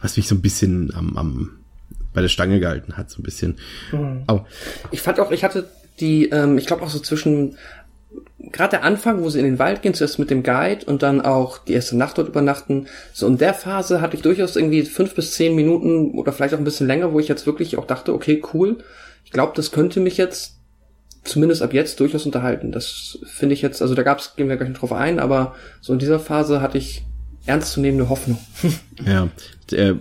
[0.00, 1.50] was mich so ein bisschen am, am
[2.12, 3.58] bei der Stange gehalten hat, so ein bisschen.
[4.26, 4.46] Aber
[4.90, 5.68] Ich fand auch, ich hatte
[6.00, 7.56] die, ähm, ich glaube auch so zwischen
[8.52, 11.20] gerade der Anfang, wo sie in den Wald gehen, zuerst mit dem Guide und dann
[11.20, 12.86] auch die erste Nacht dort übernachten.
[13.12, 16.58] So in der Phase hatte ich durchaus irgendwie fünf bis zehn Minuten oder vielleicht auch
[16.58, 18.78] ein bisschen länger, wo ich jetzt wirklich auch dachte, okay, cool.
[19.24, 20.56] Ich glaube, das könnte mich jetzt
[21.22, 22.72] zumindest ab jetzt durchaus unterhalten.
[22.72, 25.92] Das finde ich jetzt, also da gab's, gehen wir gleich noch drauf ein, aber so
[25.92, 27.04] in dieser Phase hatte ich
[27.46, 28.38] ernstzunehmende Hoffnung.
[29.06, 29.30] Ja,
[29.70, 29.96] der,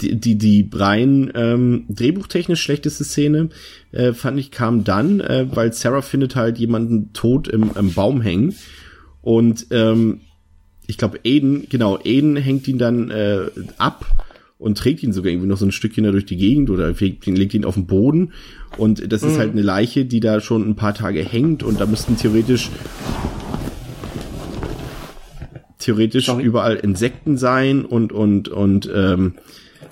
[0.00, 3.50] die, die, die rein ähm, drehbuchtechnisch schlechteste Szene,
[3.92, 8.22] äh, fand ich, kam dann, äh, weil Sarah findet halt jemanden tot im, im Baum
[8.22, 8.54] hängen.
[9.20, 10.20] Und ähm,
[10.86, 13.42] ich glaube, Aiden, genau, Aiden hängt ihn dann äh,
[13.76, 14.06] ab
[14.58, 17.26] und trägt ihn sogar irgendwie noch so ein Stückchen da durch die Gegend oder legt
[17.26, 18.32] ihn, legt ihn auf den Boden.
[18.76, 21.86] Und das ist halt eine Leiche, die da schon ein paar Tage hängt und da
[21.86, 22.70] müssten theoretisch
[25.80, 26.42] theoretisch Sorry.
[26.44, 29.34] überall Insekten sein und und und ähm,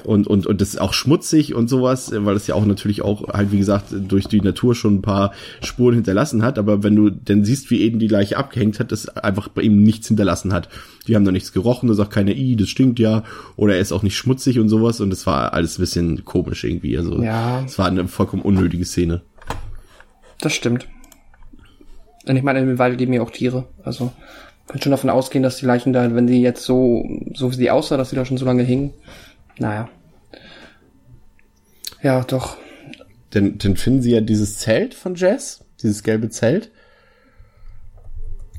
[0.04, 3.02] und und und das ist auch schmutzig und sowas, äh, weil das ja auch natürlich
[3.02, 6.58] auch halt wie gesagt durch die Natur schon ein paar Spuren hinterlassen hat.
[6.58, 9.82] Aber wenn du dann siehst, wie Eden die Leiche abgehängt hat, das einfach bei ihm
[9.82, 10.68] nichts hinterlassen hat.
[11.08, 13.24] Die haben da nichts gerochen, da sagt keiner, i, das stinkt ja,
[13.56, 15.00] oder er ist auch nicht schmutzig und sowas.
[15.00, 16.96] Und das war alles ein bisschen komisch irgendwie.
[16.96, 17.62] Also Ja.
[17.64, 19.22] es war eine vollkommen unnötige Szene.
[20.40, 20.86] Das stimmt.
[22.26, 23.64] Und ich meine, im Wald leben ja auch Tiere.
[23.82, 24.12] Also
[24.68, 27.04] könnt schon davon ausgehen, dass die Leichen da, wenn die jetzt so,
[27.34, 28.92] so wie sie aussah, dass sie da schon so lange hingen.
[29.58, 29.88] Naja.
[32.02, 32.56] Ja, doch.
[33.30, 36.70] Dann, dann finden sie ja dieses Zelt von Jess, dieses gelbe Zelt.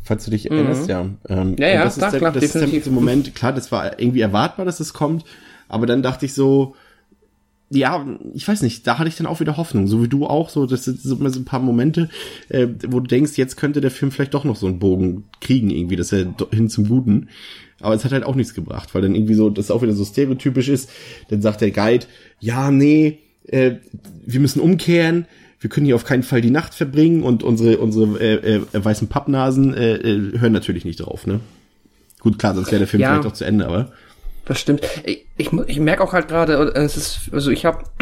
[0.04, 1.02] Falls du dich erinnerst, ja.
[1.30, 1.56] Ähm, Mhm.
[1.60, 2.92] Ja, ja, das klar, ist der, klar, das ist der definitiv.
[2.92, 5.24] Moment, klar, das war irgendwie erwartbar, dass es kommt,
[5.68, 6.76] aber dann dachte ich so,
[7.72, 10.50] ja, ich weiß nicht, da hatte ich dann auch wieder Hoffnung, so wie du auch,
[10.50, 12.10] so, das sind so immer so ein paar Momente,
[12.50, 15.70] äh, wo du denkst, jetzt könnte der Film vielleicht doch noch so einen Bogen kriegen,
[15.70, 17.30] irgendwie, dass er hin zum Guten.
[17.80, 20.04] Aber es hat halt auch nichts gebracht, weil dann irgendwie so, das auch wieder so
[20.04, 20.90] stereotypisch ist,
[21.30, 22.06] dann sagt der Guide,
[22.40, 23.76] ja, nee, äh,
[24.26, 25.26] wir müssen umkehren,
[25.60, 29.08] wir können hier auf keinen Fall die Nacht verbringen und unsere, unsere äh, äh, weißen
[29.10, 31.40] Pappnasen äh, äh, hören natürlich nicht drauf, ne?
[32.20, 33.14] Gut, klar, sonst wäre der Film Ja.
[33.14, 33.92] vielleicht auch zu Ende, aber.
[34.46, 34.82] Das stimmt.
[35.04, 37.84] Ich, ich, ich merke auch halt gerade, äh, es ist, also ich habe,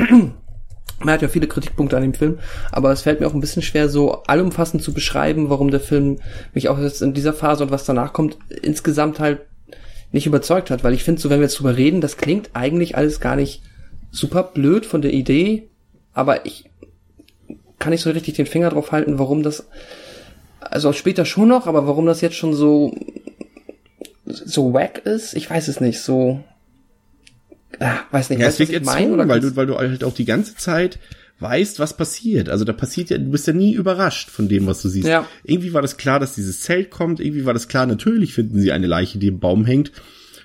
[0.99, 2.39] man hat ja viele Kritikpunkte an dem Film,
[2.71, 6.19] aber es fällt mir auch ein bisschen schwer, so allumfassend zu beschreiben, warum der Film
[6.53, 9.41] mich auch jetzt in dieser Phase und was danach kommt, insgesamt halt
[10.11, 12.95] nicht überzeugt hat, weil ich finde, so wenn wir jetzt drüber reden, das klingt eigentlich
[12.95, 13.61] alles gar nicht
[14.09, 15.69] super blöd von der Idee,
[16.13, 16.69] aber ich
[17.77, 19.67] kann nicht so richtig den Finger drauf halten, warum das,
[20.61, 22.95] also später schon noch, aber warum das jetzt schon so
[24.27, 26.43] so wack ist, ich weiß es nicht, so
[27.79, 30.13] ah, weiß nicht, Ja, weißt was ich meine, oder weil du, weil du halt auch
[30.13, 30.99] die ganze Zeit
[31.39, 32.49] weißt, was passiert.
[32.49, 35.07] Also da passiert ja, du bist ja nie überrascht von dem, was du siehst.
[35.07, 35.27] Ja.
[35.43, 37.19] Irgendwie war das klar, dass dieses Zelt kommt.
[37.19, 39.91] Irgendwie war das klar, natürlich finden sie eine Leiche, die im Baum hängt.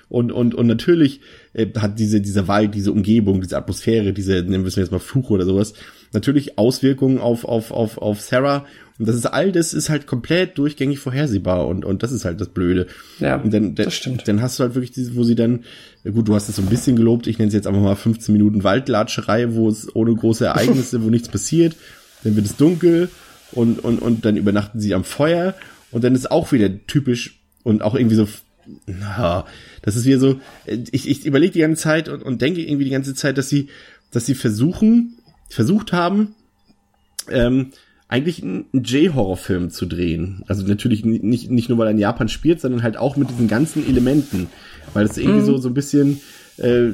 [0.09, 1.21] Und, und, und natürlich
[1.53, 4.99] äh, hat diese, dieser Wald, diese Umgebung, diese Atmosphäre, diese, nennen wir es jetzt mal
[4.99, 5.73] Fluch oder sowas,
[6.11, 8.65] natürlich Auswirkungen auf, auf, auf, auf Sarah.
[8.99, 12.39] Und das ist all das ist halt komplett durchgängig vorhersehbar und, und das ist halt
[12.39, 12.85] das Blöde.
[13.19, 14.27] Ja, und dann, das stimmt.
[14.27, 15.63] dann hast du halt wirklich diese, wo sie dann,
[16.03, 18.31] gut, du hast es so ein bisschen gelobt, ich nenne es jetzt einfach mal 15
[18.31, 21.75] Minuten Waldlatscherei, wo es ohne große Ereignisse, wo nichts passiert,
[22.23, 23.09] dann wird es dunkel
[23.51, 25.55] und, und, und dann übernachten sie am Feuer
[25.89, 28.27] und dann ist auch wieder typisch und auch irgendwie so,
[28.85, 29.45] na,
[29.81, 32.91] das ist wieder so, ich, ich überlege die ganze Zeit und, und denke irgendwie die
[32.91, 33.67] ganze Zeit, dass sie,
[34.11, 35.17] dass sie versuchen,
[35.49, 36.35] versucht haben,
[37.29, 37.71] ähm,
[38.07, 40.43] eigentlich einen J-Horror-Film zu drehen.
[40.47, 43.47] Also natürlich nicht, nicht nur, weil er in Japan spielt, sondern halt auch mit diesen
[43.47, 44.47] ganzen Elementen.
[44.93, 45.45] Weil es irgendwie mhm.
[45.45, 46.21] so, so ein bisschen,
[46.57, 46.89] äh,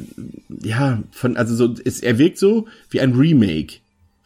[0.63, 3.79] ja, von, also so, es, er wirkt so wie ein Remake.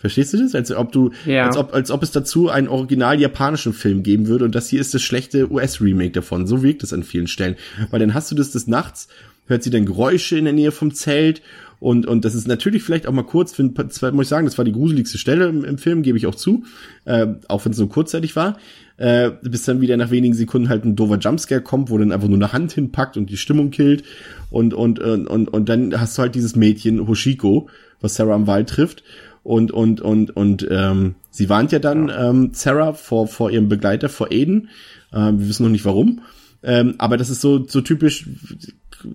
[0.03, 0.53] Verstehst du das?
[0.53, 1.45] Als ob du, ja.
[1.45, 4.81] als ob, als ob es dazu einen original japanischen Film geben würde und das hier
[4.81, 6.45] ist das schlechte US-Remake davon.
[6.45, 7.55] So wirkt es an vielen Stellen.
[7.89, 9.07] Weil dann hast du das des Nachts,
[9.47, 11.41] hört sie dann Geräusche in der Nähe vom Zelt
[11.79, 14.65] und, und das ist natürlich vielleicht auch mal kurz, für, muss ich sagen, das war
[14.65, 16.65] die gruseligste Stelle im, im Film, gebe ich auch zu,
[17.05, 18.57] äh, auch wenn es so kurzzeitig war,
[18.97, 22.27] äh, bis dann wieder nach wenigen Sekunden halt ein doofer Jumpscare kommt, wo dann einfach
[22.27, 24.03] nur eine Hand hinpackt und die Stimmung killt
[24.49, 27.69] und, und, und, und, und dann hast du halt dieses Mädchen, Hoshiko,
[28.01, 29.03] was Sarah am Wald trifft
[29.43, 34.09] und und und und ähm, sie warnt ja dann ähm, Sarah vor vor ihrem Begleiter
[34.09, 34.69] vor Aiden.
[35.13, 36.21] Ähm, wir wissen noch nicht warum,
[36.63, 38.27] ähm, aber das ist so so typisch.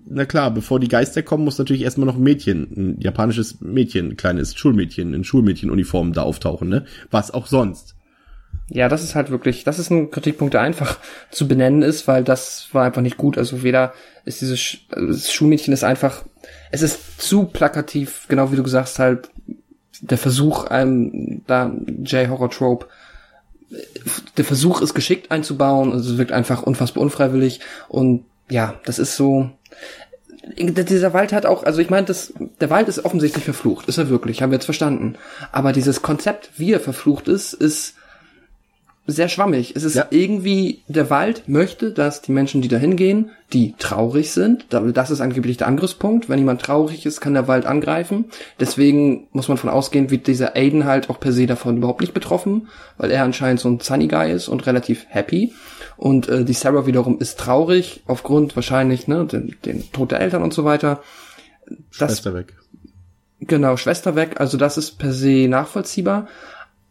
[0.07, 4.09] Na klar, bevor die Geister kommen, muss natürlich erstmal noch ein Mädchen, ein japanisches Mädchen,
[4.09, 6.85] ein kleines Schulmädchen in Schulmädchenuniform da auftauchen, ne?
[7.09, 7.95] Was auch sonst.
[8.71, 10.99] Ja, das ist halt wirklich, das ist ein Kritikpunkt, der einfach
[11.31, 13.37] zu benennen ist, weil das war einfach nicht gut.
[13.37, 13.93] Also weder
[14.25, 16.23] ist dieses Sch das Schulmädchen ist einfach,
[16.71, 19.29] es ist zu plakativ, genau wie du gesagt hast, halt
[20.01, 21.71] der Versuch, einem da
[22.03, 22.87] J-Horror-Trope,
[24.37, 29.15] der Versuch ist geschickt einzubauen, also es wirkt einfach unfassbar unfreiwillig und ja, das ist
[29.15, 29.51] so,
[30.57, 34.09] dieser Wald hat auch, also ich meine, das, der Wald ist offensichtlich verflucht, ist er
[34.09, 35.15] wirklich, haben wir jetzt verstanden.
[35.51, 37.95] Aber dieses Konzept, wie er verflucht ist, ist
[39.09, 39.75] sehr schwammig.
[39.75, 40.07] Es ist ja.
[40.09, 45.21] irgendwie, der Wald möchte, dass die Menschen, die da hingehen, die traurig sind, das ist
[45.21, 46.29] angeblich der Angriffspunkt.
[46.29, 48.25] Wenn jemand traurig ist, kann der Wald angreifen.
[48.59, 52.13] Deswegen muss man von ausgehen, wird dieser Aiden halt auch per se davon überhaupt nicht
[52.13, 52.67] betroffen,
[52.97, 55.53] weil er anscheinend so ein Sunny Guy ist und relativ happy.
[55.97, 60.43] Und äh, die Sarah wiederum ist traurig, aufgrund wahrscheinlich, ne, den, den Tod der Eltern
[60.43, 61.01] und so weiter.
[61.97, 62.53] Das, Schwester weg.
[63.41, 64.39] Genau, Schwester weg.
[64.39, 66.27] Also das ist per se nachvollziehbar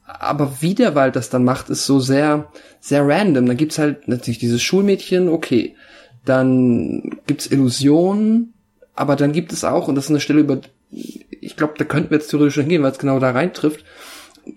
[0.08, 2.48] aber wie der Wald das dann macht, ist so sehr,
[2.80, 3.46] sehr random.
[3.46, 5.76] Da gibt's halt natürlich dieses Schulmädchen, okay.
[6.24, 8.54] Dann gibt's Illusionen,
[8.94, 12.10] aber dann gibt es auch, und das ist eine Stelle über, ich glaube, da könnten
[12.10, 13.84] wir jetzt theoretisch hingehen, weil es genau da reintrifft.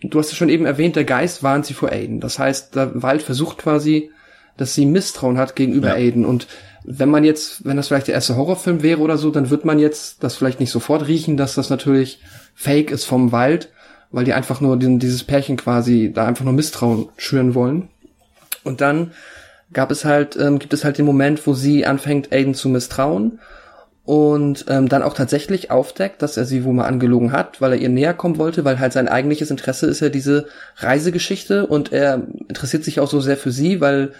[0.01, 2.21] Du hast ja schon eben erwähnt, der Geist warnt sie vor Aiden.
[2.21, 4.09] Das heißt, der Wald versucht quasi,
[4.55, 5.95] dass sie Misstrauen hat gegenüber ja.
[5.95, 6.25] Aiden.
[6.25, 6.47] Und
[6.85, 9.79] wenn man jetzt, wenn das vielleicht der erste Horrorfilm wäre oder so, dann wird man
[9.79, 12.21] jetzt das vielleicht nicht sofort riechen, dass das natürlich
[12.55, 13.69] Fake ist vom Wald
[14.11, 17.87] weil die einfach nur den, dieses Pärchen quasi da einfach nur Misstrauen schüren wollen.
[18.63, 19.11] Und dann
[19.73, 23.39] gab es halt, ähm, gibt es halt den Moment, wo sie anfängt, Aiden zu misstrauen
[24.03, 27.79] und ähm, dann auch tatsächlich aufdeckt, dass er sie wohl mal angelogen hat, weil er
[27.79, 30.47] ihr näher kommen wollte, weil halt sein eigentliches Interesse ist ja diese
[30.77, 34.11] Reisegeschichte und er interessiert sich auch so sehr für sie, weil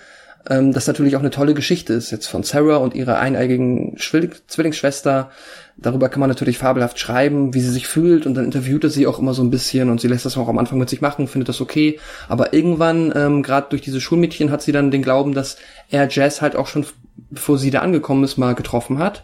[0.49, 5.31] ähm, das natürlich auch eine tolle Geschichte ist jetzt von Sarah und ihrer eineigigen Zwillingsschwester,
[5.81, 9.07] Darüber kann man natürlich fabelhaft schreiben, wie sie sich fühlt und dann interviewt er sie
[9.07, 11.27] auch immer so ein bisschen und sie lässt das auch am Anfang mit sich machen,
[11.27, 11.99] findet das okay.
[12.29, 15.57] Aber irgendwann, ähm, gerade durch diese Schulmädchen, hat sie dann den Glauben, dass
[15.89, 16.85] er Jazz halt auch schon,
[17.31, 19.23] bevor sie da angekommen ist, mal getroffen hat.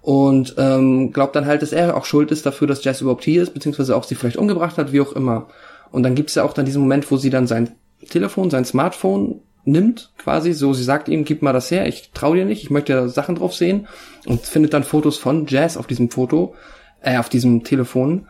[0.00, 3.42] Und ähm, glaubt dann halt, dass er auch schuld ist dafür, dass Jazz überhaupt hier
[3.42, 5.48] ist, beziehungsweise auch sie vielleicht umgebracht hat, wie auch immer.
[5.90, 7.70] Und dann gibt's ja auch dann diesen Moment, wo sie dann sein
[8.08, 12.34] Telefon, sein Smartphone nimmt, quasi, so sie sagt ihm, gib mal das her, ich trau
[12.34, 13.88] dir nicht, ich möchte da Sachen drauf sehen
[14.24, 16.54] und findet dann Fotos von Jazz auf diesem Foto,
[17.02, 18.26] äh, auf diesem Telefon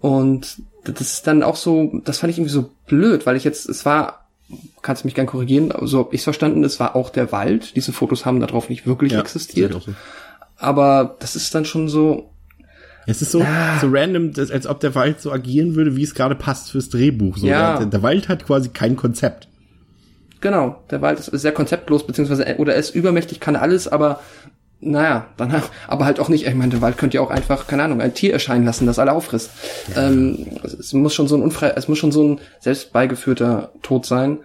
[0.00, 3.68] und das ist dann auch so, das fand ich irgendwie so blöd, weil ich jetzt,
[3.68, 4.26] es war,
[4.82, 7.92] kannst du mich gern korrigieren, so hab ich's verstanden, es war auch der Wald, diese
[7.92, 9.92] Fotos haben darauf nicht wirklich ja, existiert, so.
[10.56, 12.30] aber das ist dann schon so,
[13.06, 13.78] es ist so, ah.
[13.80, 17.36] so random, als ob der Wald so agieren würde, wie es gerade passt fürs Drehbuch.
[17.36, 17.78] So, ja.
[17.78, 19.46] der, der Wald hat quasi kein Konzept.
[20.40, 24.20] Genau, der Wald ist sehr konzeptlos, beziehungsweise, oder er ist übermächtig, kann alles, aber
[24.80, 26.46] naja, dann aber halt auch nicht.
[26.46, 28.98] Ich meine, der Wald könnte ja auch einfach, keine Ahnung, ein Tier erscheinen lassen, das
[28.98, 29.50] alle auffrisst.
[29.94, 30.08] Ja.
[30.08, 34.38] Ähm, es muss schon so ein unfrei, es muss schon so ein selbstbeigeführter Tod sein.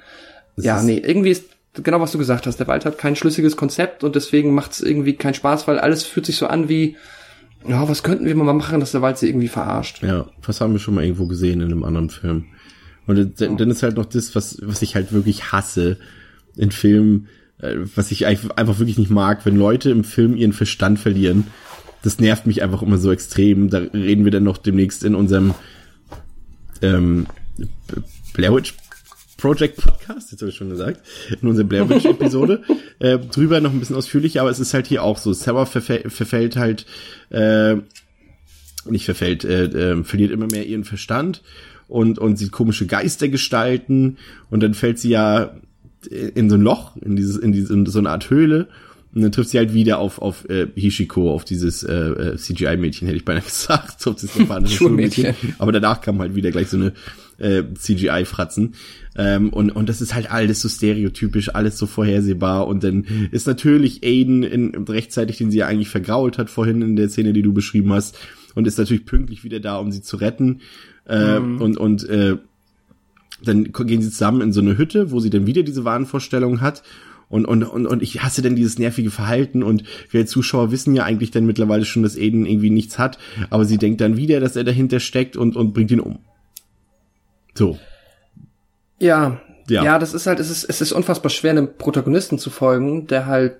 [0.55, 2.57] Das ja, nee, irgendwie ist genau was du gesagt hast.
[2.57, 6.03] Der Wald hat kein schlüssiges Konzept und deswegen macht es irgendwie keinen Spaß, weil alles
[6.03, 6.97] fühlt sich so an wie,
[7.67, 10.01] ja, was könnten wir mal machen, dass der Wald sie irgendwie verarscht.
[10.03, 12.45] Ja, was haben wir schon mal irgendwo gesehen in einem anderen Film.
[13.07, 15.97] Und dann ist halt noch das, was, was ich halt wirklich hasse
[16.55, 17.27] in Filmen,
[17.59, 21.47] äh, was ich einfach wirklich nicht mag, wenn Leute im Film ihren Verstand verlieren.
[22.03, 23.69] Das nervt mich einfach immer so extrem.
[23.69, 25.53] Da reden wir dann noch demnächst in unserem
[26.81, 27.27] ähm,
[28.33, 28.75] Blair Witch
[29.37, 31.01] Project Podcast, jetzt habe ich schon gesagt,
[31.41, 32.61] in unserer Blair Witch Episode,
[32.99, 35.33] äh, drüber noch ein bisschen ausführlicher, aber es ist halt hier auch so.
[35.33, 36.85] Sarah verfäll, verfällt halt,
[37.31, 37.77] äh,
[38.85, 41.41] nicht verfällt, äh, äh, verliert immer mehr ihren Verstand
[41.91, 44.17] und, und sieht komische Geister gestalten
[44.49, 45.51] und dann fällt sie ja
[46.09, 48.69] in so ein Loch, in dieses, in diese, in so eine Art Höhle
[49.13, 53.07] Und dann trifft sie halt wieder auf, auf äh, Hishiko, auf dieses äh, äh, CGI-Mädchen,
[53.07, 55.25] hätte ich beinahe gesagt, auf das japanische Schulmädchen.
[55.25, 55.55] Schulmädchen.
[55.59, 56.93] Aber danach kam halt wieder gleich so eine
[57.37, 58.75] äh, CGI-Fratzen.
[59.17, 62.67] Ähm, und, und das ist halt alles so stereotypisch, alles so vorhersehbar.
[62.67, 66.95] Und dann ist natürlich Aiden in, rechtzeitig, den sie ja eigentlich vergrault hat vorhin in
[66.95, 68.17] der Szene, die du beschrieben hast,
[68.55, 70.61] und ist natürlich pünktlich wieder da, um sie zu retten.
[71.05, 72.37] Äh, Und, und äh,
[73.43, 76.83] dann gehen sie zusammen in so eine Hütte, wo sie dann wieder diese Wahnvorstellung hat.
[77.29, 80.93] Und, und, und, und ich hasse dann dieses nervige Verhalten und wir als Zuschauer wissen
[80.95, 83.17] ja eigentlich dann mittlerweile schon, dass Aiden irgendwie nichts hat,
[83.49, 86.19] aber sie denkt dann wieder, dass er dahinter steckt und, und bringt ihn um.
[87.55, 87.79] So.
[88.99, 89.83] Ja, Ja.
[89.83, 93.25] ja, das ist halt, es ist, es ist unfassbar schwer, einem Protagonisten zu folgen, der
[93.27, 93.55] halt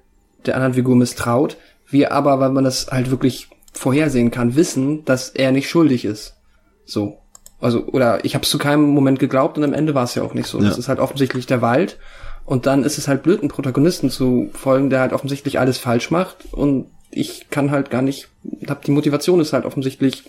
[0.45, 1.55] der anderen Figur misstraut.
[1.89, 6.35] Wir aber, weil man das halt wirklich vorhersehen kann, wissen, dass er nicht schuldig ist.
[6.85, 7.17] So.
[7.59, 10.23] Also, oder ich habe es zu keinem Moment geglaubt und am Ende war es ja
[10.23, 10.59] auch nicht so.
[10.59, 10.69] Ja.
[10.69, 11.97] Das ist halt offensichtlich der Wald.
[12.45, 16.09] Und dann ist es halt blöd, einem Protagonisten zu folgen, der halt offensichtlich alles falsch
[16.09, 16.51] macht.
[16.51, 18.29] Und ich kann halt gar nicht,
[18.67, 20.23] hab die Motivation ist halt offensichtlich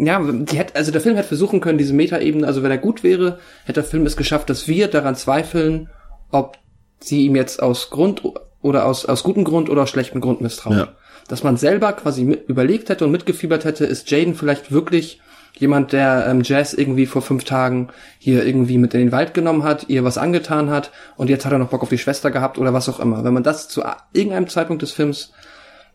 [0.00, 3.02] ja, die hätte, also der Film hätte versuchen können, diese Metaebene, also wenn er gut
[3.02, 5.88] wäre, hätte der Film es geschafft, dass wir daran zweifeln,
[6.30, 6.58] ob
[7.00, 8.22] sie ihm jetzt aus Grund
[8.62, 10.78] oder aus, aus gutem Grund oder aus schlechtem Grund misstrauen.
[10.78, 10.88] Ja.
[11.28, 15.20] Dass man selber quasi mit, überlegt hätte und mitgefiebert hätte, ist Jaden vielleicht wirklich
[15.58, 17.88] jemand, der ähm, Jazz irgendwie vor fünf Tagen
[18.18, 21.52] hier irgendwie mit in den Wald genommen hat, ihr was angetan hat und jetzt hat
[21.52, 23.24] er noch Bock auf die Schwester gehabt oder was auch immer.
[23.24, 25.32] Wenn man das zu irgendeinem Zeitpunkt des Films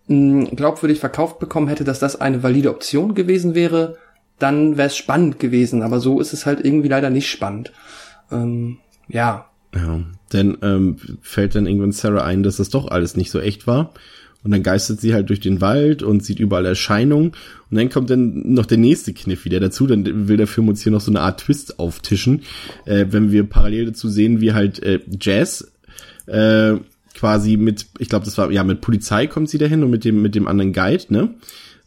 [0.08, 3.98] mh, glaubwürdig verkauft bekommen hätte, dass das eine valide Option gewesen wäre,
[4.38, 5.82] dann wäre es spannend gewesen.
[5.82, 7.72] Aber so ist es halt irgendwie leider nicht spannend.
[8.32, 13.32] Ähm, ja, Ja, dann ähm, fällt dann irgendwann Sarah ein, dass das doch alles nicht
[13.32, 13.94] so echt war.
[14.44, 17.32] Und dann geistert sie halt durch den Wald und sieht überall Erscheinungen.
[17.72, 19.88] Und dann kommt dann noch der nächste Kniff wieder dazu.
[19.88, 22.42] Dann will der Film uns hier noch so eine Art Twist auftischen.
[22.86, 25.72] Äh, wenn wir parallel dazu sehen, wie halt äh, Jazz
[26.26, 26.74] äh,
[27.14, 30.22] quasi mit, ich glaube, das war, ja, mit Polizei kommt sie dahin und mit dem,
[30.22, 31.36] mit dem anderen Guide, ne?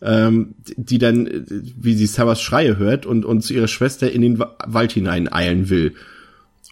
[0.03, 4.23] Ähm, die dann, äh, wie sie Sarahs Schreie hört und, und zu ihrer Schwester in
[4.23, 5.95] den Wa- Wald hinein eilen will.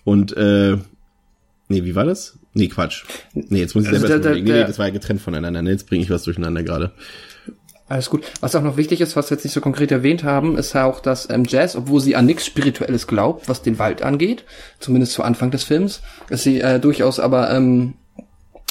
[0.04, 0.76] Und äh,
[1.68, 2.38] nee, wie war das?
[2.54, 3.04] Nee, Quatsch.
[3.34, 4.46] Nee, jetzt muss ich Also selber erst mal überlegen.
[4.46, 5.60] Nee, nee, das war ja getrennt voneinander.
[5.62, 6.92] Nee, jetzt bringe ich was durcheinander gerade.
[7.88, 8.24] alles gut.
[8.40, 10.84] Was auch noch wichtig ist, was wir jetzt nicht so konkret erwähnt haben, ist ja
[10.84, 14.44] auch, dass ähm, Jazz, obwohl sie an nichts Spirituelles glaubt, was den Wald angeht,
[14.78, 17.94] zumindest zu Anfang des Films, ist sie äh, durchaus aber ähm,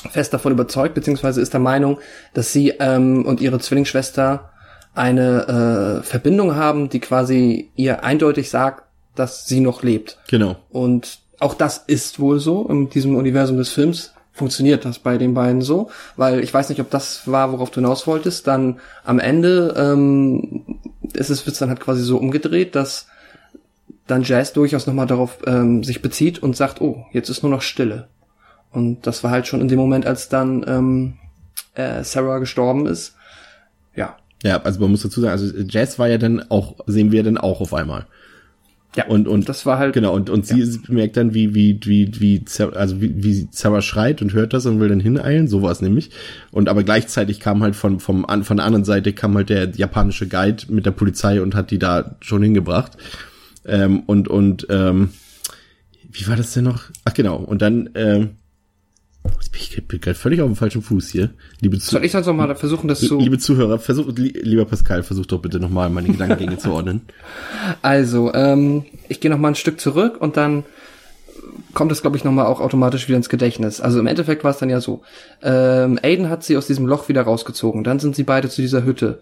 [0.09, 1.99] fest davon überzeugt, beziehungsweise ist der Meinung,
[2.33, 4.49] dass sie ähm, und ihre Zwillingsschwester
[4.95, 8.83] eine äh, Verbindung haben, die quasi ihr eindeutig sagt,
[9.15, 10.19] dass sie noch lebt.
[10.29, 10.57] Genau.
[10.69, 12.67] Und auch das ist wohl so.
[12.69, 15.89] In diesem Universum des Films funktioniert das bei den beiden so.
[16.15, 18.47] Weil ich weiß nicht, ob das war, worauf du hinaus wolltest.
[18.47, 20.79] Dann am Ende ähm,
[21.13, 23.07] ist es wird's dann halt quasi so umgedreht, dass
[24.07, 27.61] dann Jazz durchaus nochmal darauf ähm, sich bezieht und sagt, oh, jetzt ist nur noch
[27.61, 28.07] Stille.
[28.71, 31.13] Und das war halt schon in dem Moment, als dann ähm,
[31.75, 33.15] äh, Sarah gestorben ist.
[33.95, 34.17] Ja.
[34.43, 37.37] Ja, also man muss dazu sagen, also Jazz war ja dann auch, sehen wir dann
[37.37, 38.07] auch auf einmal.
[38.95, 41.79] Ja, Und, und das war halt Genau, und, und sie sie bemerkt dann, wie, wie,
[41.83, 45.61] wie, wie, also wie, wie Sarah schreit und hört das und will dann hineilen, so
[45.61, 46.11] war es nämlich.
[46.51, 50.27] Und aber gleichzeitig kam halt von, vom, von der anderen Seite kam halt der japanische
[50.27, 52.91] Guide mit der Polizei und hat die da schon hingebracht.
[53.65, 55.09] Ähm, und, und, ähm,
[56.11, 56.83] wie war das denn noch?
[57.05, 58.31] Ach genau, und dann, ähm,
[59.31, 61.31] jetzt bin ich bin gerade völlig auf dem falschen Fuß hier.
[61.61, 64.65] Liebe, Zu Soll ich sonst noch mal versuchen, das zu liebe Zuhörer, versuch, li lieber
[64.65, 67.01] Pascal, versuch doch bitte nochmal meine Gedankengänge zu ordnen.
[67.81, 70.63] Also, ähm, ich gehe noch mal ein Stück zurück und dann
[71.73, 73.81] kommt es, glaube ich, noch mal auch automatisch wieder ins Gedächtnis.
[73.81, 75.01] Also im Endeffekt war es dann ja so.
[75.41, 77.83] Ähm, Aiden hat sie aus diesem Loch wieder rausgezogen.
[77.83, 79.21] Dann sind sie beide zu dieser Hütte.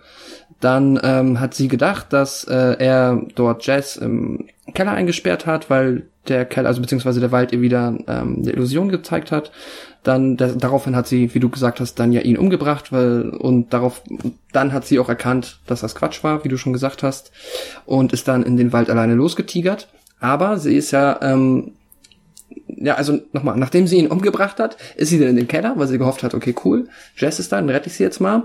[0.60, 6.04] Dann ähm, hat sie gedacht, dass äh, er dort Jazz im Keller eingesperrt hat, weil
[6.28, 9.52] der Keller, also beziehungsweise der Wald ihr wieder ähm, eine Illusion gezeigt hat.
[10.04, 13.72] Dann das, daraufhin hat sie, wie du gesagt hast, dann ja ihn umgebracht, weil und
[13.72, 14.02] darauf
[14.52, 17.32] dann hat sie auch erkannt, dass das Quatsch war, wie du schon gesagt hast,
[17.86, 19.88] und ist dann in den Wald alleine losgetigert.
[20.20, 21.74] Aber sie ist ja ähm,
[22.68, 25.88] ja, also nochmal, nachdem sie ihn umgebracht hat, ist sie dann in den Keller, weil
[25.88, 28.44] sie gehofft hat, okay, cool, Jazz ist da, dann rette ich sie jetzt mal.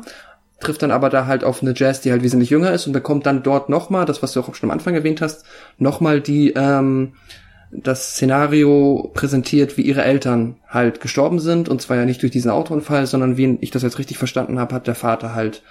[0.61, 3.27] Trifft dann aber da halt auf eine Jazz, die halt wesentlich jünger ist und bekommt
[3.27, 5.45] dann dort nochmal, das was du auch schon am Anfang erwähnt hast,
[5.79, 7.13] nochmal die, ähm,
[7.83, 11.69] das Szenario präsentiert, wie ihre Eltern halt gestorben sind.
[11.69, 14.75] Und zwar ja nicht durch diesen Autounfall, sondern wie ich das jetzt richtig verstanden habe,
[14.75, 15.63] hat der Vater halt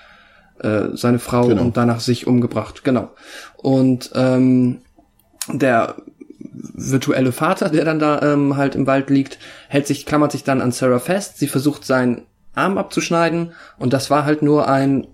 [0.59, 1.61] äh, seine Frau Genau.
[1.61, 2.83] und danach sich umgebracht.
[2.83, 3.09] Genau.
[3.57, 4.79] Und ähm,
[5.51, 5.95] der
[6.73, 10.61] virtuelle Vater, der dann da ähm, halt im Wald liegt, hält sich, klammert sich dann
[10.61, 11.37] an Sarah fest.
[11.37, 12.21] Sie versucht seinen
[12.53, 15.07] Arm abzuschneiden und das war halt nur ein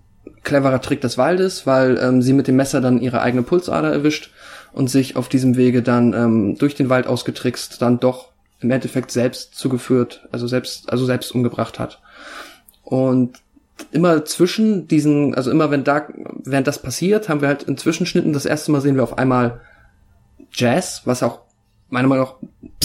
[0.44, 4.32] cleverer Trick des Waldes, weil ähm, sie mit dem Messer dann ihre eigene Pulsader erwischt
[4.74, 9.12] und sich auf diesem Wege dann ähm, durch den Wald ausgetrickst dann doch im Endeffekt
[9.12, 12.02] selbst zugeführt, also selbst, also selbst umgebracht hat.
[12.84, 13.40] Und
[13.92, 16.08] immer zwischen diesen, also immer wenn da,
[16.44, 19.62] während das passiert, haben wir halt in Zwischenschnitten das erste Mal sehen wir auf einmal
[20.54, 21.42] Jazz, was auch
[21.90, 22.36] meiner Meinung nach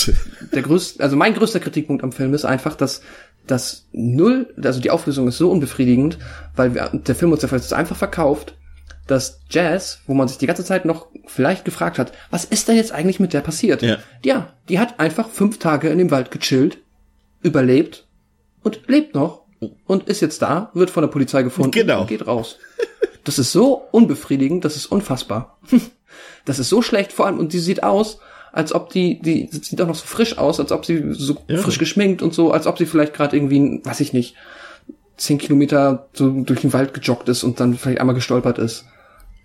[0.52, 3.02] der größte, also mein größter Kritikpunkt am Film ist einfach, dass
[3.46, 6.18] das Null, also die Auflösung ist so unbefriedigend,
[6.56, 8.56] weil wir, der Film uns jetzt einfach verkauft,
[9.06, 12.76] dass Jazz, wo man sich die ganze Zeit noch vielleicht gefragt hat, was ist denn
[12.76, 13.82] jetzt eigentlich mit der passiert?
[13.82, 13.98] Ja.
[14.24, 16.78] ja, die hat einfach fünf Tage in dem Wald gechillt,
[17.42, 18.06] überlebt
[18.62, 19.42] und lebt noch
[19.86, 22.00] und ist jetzt da, wird von der Polizei gefunden Genau.
[22.02, 22.58] und geht raus.
[23.24, 25.58] Das ist so unbefriedigend, das ist unfassbar.
[26.46, 28.20] Das ist so schlecht, vor allem, und die sieht aus,
[28.52, 31.58] als ob die, die sieht auch noch so frisch aus, als ob sie so Ja.
[31.58, 34.34] frisch geschminkt und so, als ob sie vielleicht gerade irgendwie, weiß ich nicht,
[35.16, 38.84] zehn Kilometer so durch den Wald gejoggt ist und dann vielleicht einmal gestolpert ist.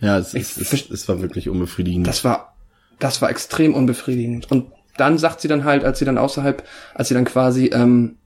[0.02, 2.08] Ja, es, Ich es, es, es war wirklich unbefriedigend.
[2.08, 2.56] Das war,
[3.00, 4.52] das war extrem unbefriedigend.
[4.52, 8.18] Und dann sagt sie dann halt, als sie dann außerhalb, als sie dann quasi ähm,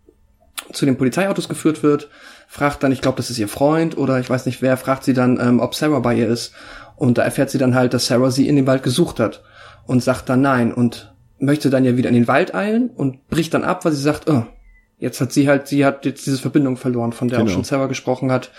[0.71, 2.09] zu den Polizeiautos geführt wird,
[2.47, 5.13] fragt dann, ich glaube, das ist ihr Freund oder ich weiß nicht wer, fragt sie
[5.13, 6.53] dann, ähm, ob Sarah bei ihr ist.
[6.95, 9.43] Und da erfährt sie dann halt, dass Sarah sie in den Wald gesucht hat
[9.85, 13.53] und sagt dann nein und möchte dann ja wieder in den Wald eilen und bricht
[13.53, 14.45] dann ab, weil sie sagt, oh,
[14.97, 17.49] jetzt hat sie halt, sie hat jetzt diese Verbindung verloren, von der Genau.
[17.49, 18.51] auch schon Sarah gesprochen hat,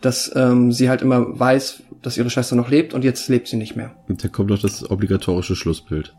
[0.00, 3.56] dass ähm, sie halt immer weiß, dass ihre Schwester noch lebt und jetzt lebt sie
[3.56, 3.92] nicht mehr.
[4.08, 6.14] Und da kommt doch das obligatorische Schlussbild.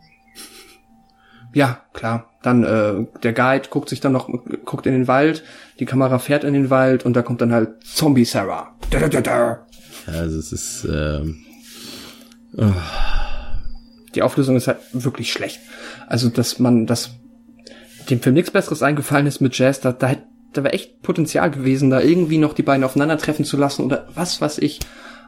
[1.52, 2.30] Ja, klar.
[2.42, 4.28] Dann äh, der Guide guckt sich dann noch,
[4.64, 5.44] guckt in den Wald,
[5.78, 8.74] die Kamera fährt in den Wald und da kommt dann halt Zombie Sarah.
[8.90, 9.66] Da, da, da, da.
[10.06, 11.44] Also es ist, ähm,
[14.14, 15.60] Die Auflösung ist halt wirklich schlecht.
[16.06, 17.10] Also, dass man, dass
[18.10, 20.14] dem Film nichts Besseres eingefallen ist mit Jazz, da, da,
[20.52, 24.40] da wäre echt Potenzial gewesen, da irgendwie noch die beiden aufeinandertreffen zu lassen oder was
[24.40, 24.80] weiß ich.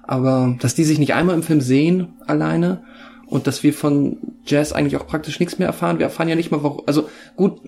[0.02, 2.84] Aber dass die sich nicht einmal im Film sehen, alleine,
[3.26, 5.98] und dass wir von Jazz eigentlich auch praktisch nichts mehr erfahren.
[5.98, 6.82] Wir erfahren ja nicht mal, warum.
[6.86, 7.60] Also gut,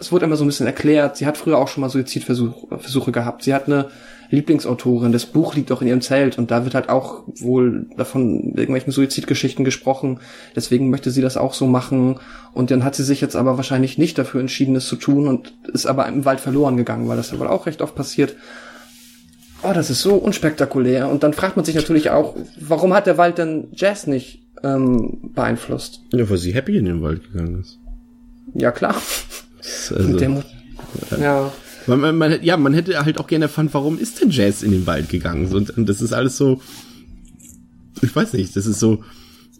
[0.00, 1.18] es wurde immer so ein bisschen erklärt.
[1.18, 3.42] Sie hat früher auch schon mal Suizidversuche Versuche gehabt.
[3.42, 3.90] Sie hat eine
[4.32, 5.12] Lieblingsautorin.
[5.12, 8.92] Das Buch liegt auch in ihrem Zelt und da wird halt auch wohl davon irgendwelchen
[8.92, 10.18] Suizidgeschichten gesprochen.
[10.56, 12.18] Deswegen möchte sie das auch so machen.
[12.54, 15.54] Und dann hat sie sich jetzt aber wahrscheinlich nicht dafür entschieden, es zu tun und
[15.72, 18.34] ist aber im Wald verloren gegangen, weil das ja wohl auch recht oft passiert.
[19.62, 21.08] Oh, das ist so unspektakulär.
[21.08, 25.30] Und dann fragt man sich natürlich auch, warum hat der Wald denn Jazz nicht ähm,
[25.34, 26.00] beeinflusst?
[26.12, 27.78] ja, weil sie happy in den Wald gegangen ist.
[28.54, 28.96] Ja, klar.
[29.94, 30.42] Also, Der Mu-
[31.12, 31.16] ja.
[31.18, 31.52] man,
[31.86, 34.86] man, man, ja, man hätte halt auch gerne erfahren, warum ist denn Jazz in den
[34.86, 35.52] Wald gegangen?
[35.52, 36.60] Und, und das ist alles so,
[38.00, 39.02] ich weiß nicht, das ist so,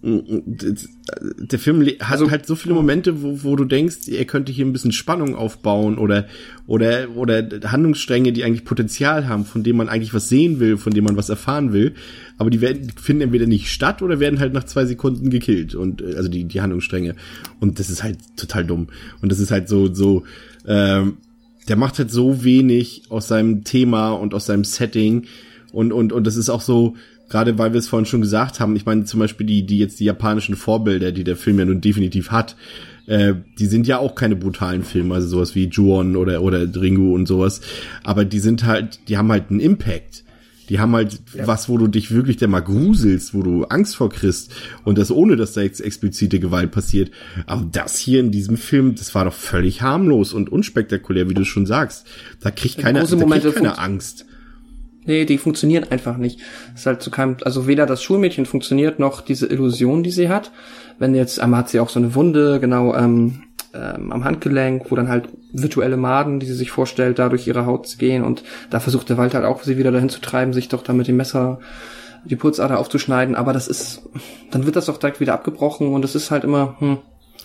[0.04, 4.72] der Film hat halt so viele Momente, wo, wo du denkst, er könnte hier ein
[4.72, 6.26] bisschen Spannung aufbauen oder,
[6.66, 10.92] oder, oder Handlungsstränge, die eigentlich Potenzial haben, von denen man eigentlich was sehen will, von
[10.92, 11.94] denen man was erfahren will.
[12.36, 16.02] Aber die werden, finden entweder nicht statt oder werden halt nach zwei Sekunden gekillt und,
[16.02, 17.14] äh, also die, die Handlungsstränge.
[17.60, 18.88] Und das ist halt total dumm.
[19.20, 20.24] Und das ist halt so, so,
[20.66, 21.18] ähm,
[21.68, 25.24] der macht halt so wenig aus seinem Thema und aus seinem Setting.
[25.72, 26.96] Und und und das ist auch so
[27.28, 30.00] gerade weil wir es vorhin schon gesagt haben ich meine zum Beispiel die die jetzt
[30.00, 32.56] die japanischen Vorbilder die der Film ja nun definitiv hat
[33.06, 37.14] äh, die sind ja auch keine brutalen Filme also sowas wie Juon oder oder Ringu
[37.14, 37.60] und sowas.
[38.04, 40.24] Aber die sind halt die haben halt einen Impact
[40.72, 44.08] die haben halt was, wo du dich wirklich der mal gruselst, wo du Angst vor
[44.08, 44.54] kriegst
[44.84, 47.10] und das ohne, dass da jetzt explizite Gewalt passiert.
[47.44, 51.44] Aber das hier in diesem Film, das war doch völlig harmlos und unspektakulär, wie du
[51.44, 52.06] schon sagst.
[52.40, 54.24] Da kriegt keiner, große da kriegt keiner Angst.
[55.04, 56.40] Nee, die funktionieren einfach nicht.
[56.72, 60.30] Es ist halt zu keinem, also weder das Schulmädchen funktioniert, noch diese Illusion, die sie
[60.30, 60.52] hat.
[60.98, 63.42] Wenn jetzt, einmal hat sie auch so eine Wunde, genau, ähm,
[63.74, 67.66] ähm, am Handgelenk, wo dann halt virtuelle Maden, die sie sich vorstellt, da durch ihre
[67.66, 68.24] Haut gehen.
[68.24, 70.92] Und da versucht der Wald halt auch, sie wieder dahin zu treiben, sich doch da
[70.92, 71.60] mit dem Messer
[72.24, 74.02] die Pulsader aufzuschneiden, aber das ist,
[74.52, 75.88] dann wird das doch direkt wieder abgebrochen.
[75.88, 76.98] Und es ist halt immer, hm,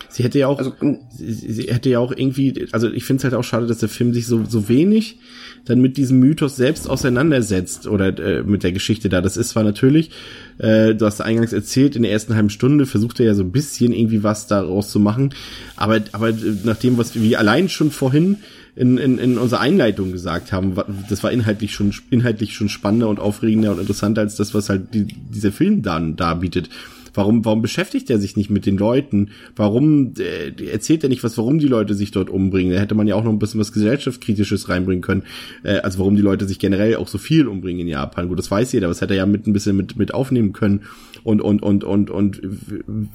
[0.10, 0.74] Sie hätte ja auch, also
[1.10, 3.90] sie, sie hätte ja auch irgendwie, also ich finde es halt auch schade, dass der
[3.90, 5.20] Film sich so, so wenig
[5.66, 9.22] dann mit diesem Mythos selbst auseinandersetzt oder äh, mit der Geschichte da.
[9.22, 10.12] Das ist zwar natürlich,
[10.58, 13.52] äh, du hast eingangs erzählt, in der ersten halben Stunde versucht er ja so ein
[13.52, 15.34] bisschen irgendwie was daraus zu machen,
[15.76, 16.34] aber, aber äh,
[16.64, 18.38] nach dem, was wir allein schon vorhin
[18.76, 20.76] in, in, in unserer Einleitung gesagt haben,
[21.10, 24.94] das war inhaltlich schon inhaltlich schon spannender und aufregender und interessanter als das, was halt
[24.94, 26.70] die, dieser Film dann darbietet.
[27.18, 29.32] Warum, warum beschäftigt er sich nicht mit den Leuten?
[29.56, 32.74] Warum äh, erzählt er nicht was, warum die Leute sich dort umbringen?
[32.74, 35.24] Da hätte man ja auch noch ein bisschen was gesellschaftskritisches reinbringen können.
[35.64, 38.28] Äh, also warum die Leute sich generell auch so viel umbringen in Japan.
[38.28, 40.54] Gut, das weiß jeder, aber das hätte er ja mit ein bisschen mit, mit aufnehmen
[40.54, 40.84] können.
[41.24, 42.40] Und, und, und, und, und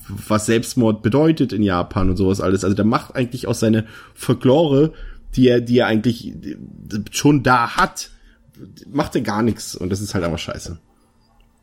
[0.09, 2.65] was Selbstmord bedeutet in Japan und sowas alles.
[2.65, 3.85] Also der macht eigentlich aus seiner
[4.15, 4.95] Folklore,
[5.37, 6.33] die er, die er eigentlich
[7.13, 8.11] schon da hat,
[8.91, 9.77] macht er gar nichts.
[9.77, 10.81] Und das ist halt einfach scheiße.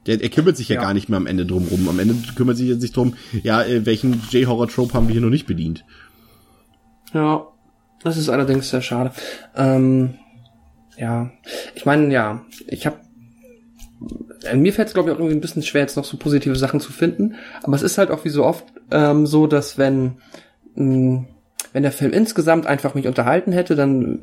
[0.06, 0.82] Der, er kümmert sich ja, Ja.
[0.82, 1.88] gar nicht mehr am Ende drum rum.
[1.90, 5.30] Am Ende kümmert sich er sich drum, ja, äh, welchen J-Horror-Trope haben wir hier noch
[5.30, 5.84] nicht bedient.
[7.14, 7.48] Ja,
[8.04, 9.12] das ist allerdings sehr schade.
[9.56, 10.16] Ähm,
[10.98, 11.32] ja,
[11.76, 12.98] ich meine, ja, ich habe
[14.46, 16.56] äh, mir fällt es glaube ich auch irgendwie ein bisschen schwer, jetzt noch so positive
[16.56, 17.36] Sachen zu finden.
[17.64, 20.18] Aber es ist halt auch wie so oft ähm, so, dass wenn
[20.76, 21.26] mh,
[21.74, 24.20] wenn der Film insgesamt einfach mich unterhalten hätte, dann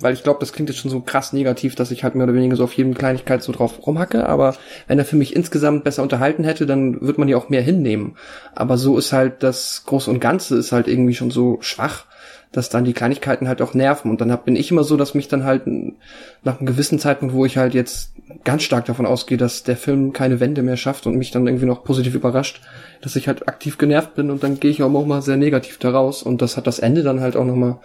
[0.00, 2.34] weil ich glaube, das klingt jetzt schon so krass negativ, dass ich halt mehr oder
[2.34, 6.02] weniger so auf jeden Kleinigkeit so drauf rumhacke, aber wenn der Film mich insgesamt besser
[6.02, 8.16] unterhalten hätte, dann wird man die auch mehr hinnehmen.
[8.54, 12.06] Aber so ist halt das Große und Ganze ist halt irgendwie schon so schwach
[12.52, 14.10] dass dann die Kleinigkeiten halt auch nerven.
[14.10, 17.34] Und dann hab, bin ich immer so, dass mich dann halt nach einem gewissen Zeitpunkt,
[17.34, 18.12] wo ich halt jetzt
[18.44, 21.66] ganz stark davon ausgehe, dass der Film keine Wende mehr schafft und mich dann irgendwie
[21.66, 22.62] noch positiv überrascht,
[23.02, 26.22] dass ich halt aktiv genervt bin und dann gehe ich auch mal sehr negativ daraus.
[26.22, 27.78] Und das hat das Ende dann halt auch nochmal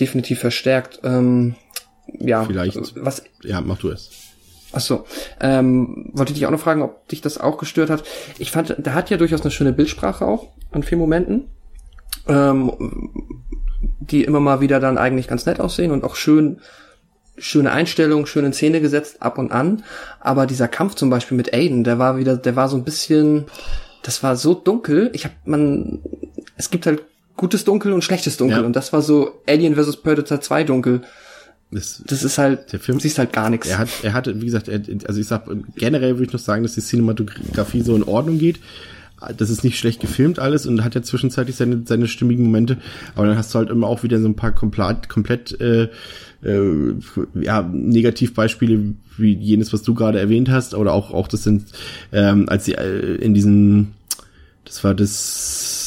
[0.00, 1.00] definitiv verstärkt.
[1.04, 1.54] Ähm,
[2.18, 2.76] ja, Vielleicht.
[2.96, 4.10] Was, Ja, mach du es.
[4.72, 5.04] Ach so,
[5.40, 8.04] ähm, wollte ich dich auch noch fragen, ob dich das auch gestört hat.
[8.38, 11.48] Ich fand, der hat ja durchaus eine schöne Bildsprache auch an vielen Momenten.
[12.28, 12.72] Ähm,
[14.00, 16.60] die immer mal wieder dann eigentlich ganz nett aussehen und auch schön,
[17.38, 19.82] schöne Einstellungen, schön in Szene gesetzt, ab und an.
[20.20, 23.46] Aber dieser Kampf zum Beispiel mit Aiden, der war wieder, der war so ein bisschen,
[24.02, 25.10] das war so dunkel.
[25.14, 26.00] Ich hab, man,
[26.56, 27.04] es gibt halt
[27.36, 28.58] gutes Dunkel und schlechtes Dunkel.
[28.58, 28.64] Ja.
[28.66, 29.96] Und das war so Alien vs.
[29.98, 31.02] Predator 2 dunkel.
[31.70, 33.68] Das, Das ist halt, Der Film- siehst halt gar nichts.
[33.68, 35.44] Er hat, er hatte, wie gesagt, er, also ich sag,
[35.76, 38.58] generell würde ich noch sagen, dass die Cinematografie so in Ordnung geht.
[39.36, 42.78] Das ist nicht schlecht gefilmt alles und hat ja zwischenzeitlich seine, seine stimmigen Momente,
[43.14, 45.88] aber dann hast du halt immer auch wieder so ein paar komplett, komplett äh,
[46.42, 46.94] äh,
[47.34, 51.66] ja, Negativbeispiele wie jenes, was du gerade erwähnt hast, oder auch, auch das sind,
[52.12, 53.92] ähm, als sie äh, in diesen,
[54.64, 55.79] das war das,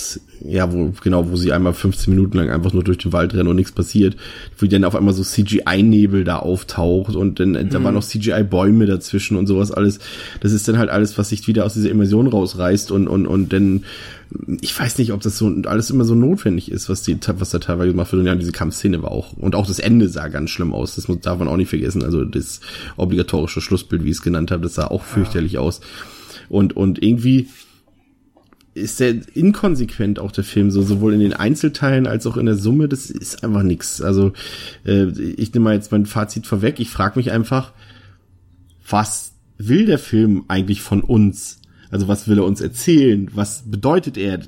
[0.45, 3.47] ja, wo, genau, wo sie einmal 15 Minuten lang einfach nur durch den Wald rennen
[3.47, 4.17] und nichts passiert,
[4.57, 8.85] wo dann auf einmal so CGI-Nebel da auftaucht und dann, äh, da waren noch CGI-Bäume
[8.85, 9.99] dazwischen und sowas alles.
[10.41, 13.53] Das ist dann halt alles, was sich wieder aus dieser Immersion rausreißt und, und, und
[13.53, 13.85] dann,
[14.61, 17.59] ich weiß nicht, ob das so alles immer so notwendig ist, was die, was da
[17.59, 18.21] teilweise gemacht wird.
[18.21, 20.95] Und ja, diese Kampfszene war auch, und auch das Ende sah ganz schlimm aus.
[20.95, 22.03] Das muss, darf man auch nicht vergessen.
[22.03, 22.59] Also das
[22.97, 25.81] obligatorische Schlussbild, wie ich es genannt habe, das sah auch fürchterlich aus.
[26.49, 27.47] Und, und irgendwie,
[28.73, 32.55] ist sehr inkonsequent auch der Film, so sowohl in den Einzelteilen als auch in der
[32.55, 34.01] Summe, das ist einfach nix.
[34.01, 34.33] Also
[34.85, 37.73] äh, ich nehme mal jetzt mein Fazit vorweg, ich frage mich einfach,
[38.87, 41.61] was will der Film eigentlich von uns?
[41.91, 43.29] Also was will er uns erzählen?
[43.33, 44.39] Was bedeutet er?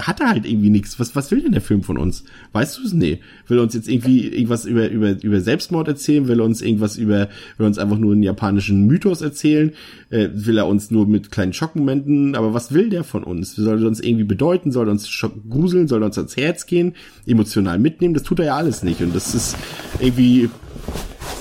[0.00, 0.98] Hat er halt irgendwie nichts.
[0.98, 2.24] Was, was will denn der Film von uns?
[2.52, 2.92] Weißt du es?
[2.92, 3.20] Nee.
[3.48, 6.28] Will er uns jetzt irgendwie irgendwas über, über, über Selbstmord erzählen?
[6.28, 9.72] Will er uns irgendwas über, will er uns einfach nur einen japanischen Mythos erzählen?
[10.10, 12.34] Äh, will er uns nur mit kleinen Schockmomenten?
[12.34, 13.54] Aber was will der von uns?
[13.54, 14.72] Soll er uns irgendwie bedeuten?
[14.72, 15.08] Soll er uns
[15.48, 15.88] gruseln?
[15.88, 16.94] Soll er uns ans Herz gehen?
[17.26, 18.14] Emotional mitnehmen?
[18.14, 19.00] Das tut er ja alles nicht.
[19.00, 19.56] Und das ist
[20.00, 20.50] irgendwie,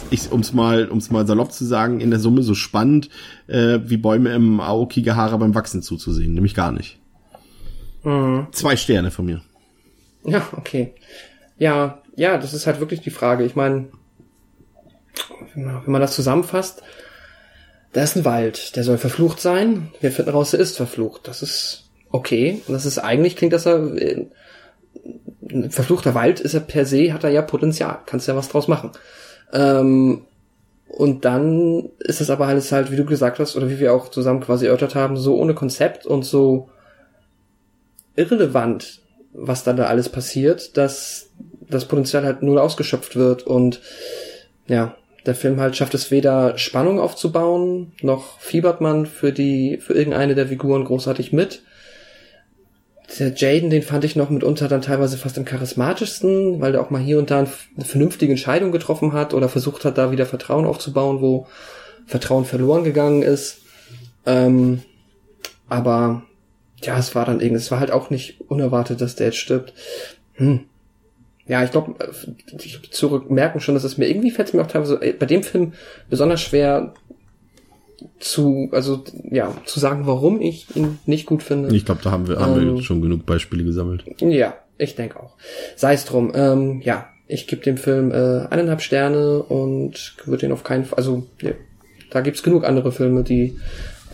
[0.10, 3.10] ich, um's mal, um's mal salopp zu sagen, in der Summe so spannend,
[3.48, 6.34] äh, wie Bäume im Aokigahara beim Wachsen zuzusehen.
[6.34, 7.00] Nämlich gar nicht.
[8.52, 9.42] Zwei Sterne von mir.
[10.26, 10.94] Ja, okay.
[11.58, 13.46] Ja, ja, das ist halt wirklich die Frage.
[13.46, 13.90] Ich meine,
[15.56, 16.84] wenn man das zusammenfasst,
[17.94, 19.92] da ist ein Wald, der soll verflucht sein.
[20.02, 21.28] Wir finden raus, er ist verflucht.
[21.28, 22.62] Das ist okay.
[22.68, 24.26] Und das ist eigentlich klingt das ja äh,
[25.50, 28.00] ein verfluchter Wald ist er per se hat er ja Potenzial.
[28.06, 28.92] Kannst ja was draus machen.
[29.52, 30.26] Ähm,
[30.88, 34.10] und dann ist es aber alles halt, wie du gesagt hast, oder wie wir auch
[34.10, 36.70] zusammen quasi erörtert haben, so ohne Konzept und so
[38.16, 39.02] irrelevant,
[39.34, 41.30] was dann da alles passiert, dass
[41.70, 43.82] das Potenzial halt null ausgeschöpft wird und
[44.68, 44.96] ja,
[45.26, 50.36] der Film halt schafft es weder Spannung aufzubauen, noch fiebert man für die, für irgendeine
[50.36, 51.62] der Figuren großartig mit.
[53.20, 56.90] Der Jaden, den fand ich noch mitunter dann teilweise fast am charismatischsten, weil der auch
[56.90, 60.66] mal hier und da eine vernünftige Entscheidung getroffen hat oder versucht hat, da wieder Vertrauen
[60.66, 61.48] aufzubauen, wo
[62.06, 63.62] Vertrauen verloren gegangen ist.
[64.26, 64.82] Ähm,
[65.70, 66.24] aber
[66.86, 69.74] ja, es war dann irgendwie, es war halt auch nicht unerwartet, dass der jetzt stirbt.
[70.34, 70.62] Hm.
[71.46, 71.96] Ja, ich glaube,
[72.58, 75.26] ich zurück merken schon, dass es mir irgendwie fällt es mir auch teilweise äh, bei
[75.26, 75.74] dem Film
[76.10, 76.94] besonders schwer
[78.20, 81.74] zu, also ja, zu sagen, warum ich ihn nicht gut finde.
[81.76, 82.76] Ich glaube, da haben wir, haben Ähm.
[82.76, 84.06] wir schon genug Beispiele gesammelt.
[84.20, 85.36] Ja, ich denke auch.
[85.76, 86.32] Sei es drum.
[86.34, 90.98] Ähm, ja, ich gebe dem Film äh, eineinhalb Sterne und würde ihn auf keinen Fall.
[90.98, 91.52] Also ja,
[92.10, 93.58] da gibt's genug andere Filme, die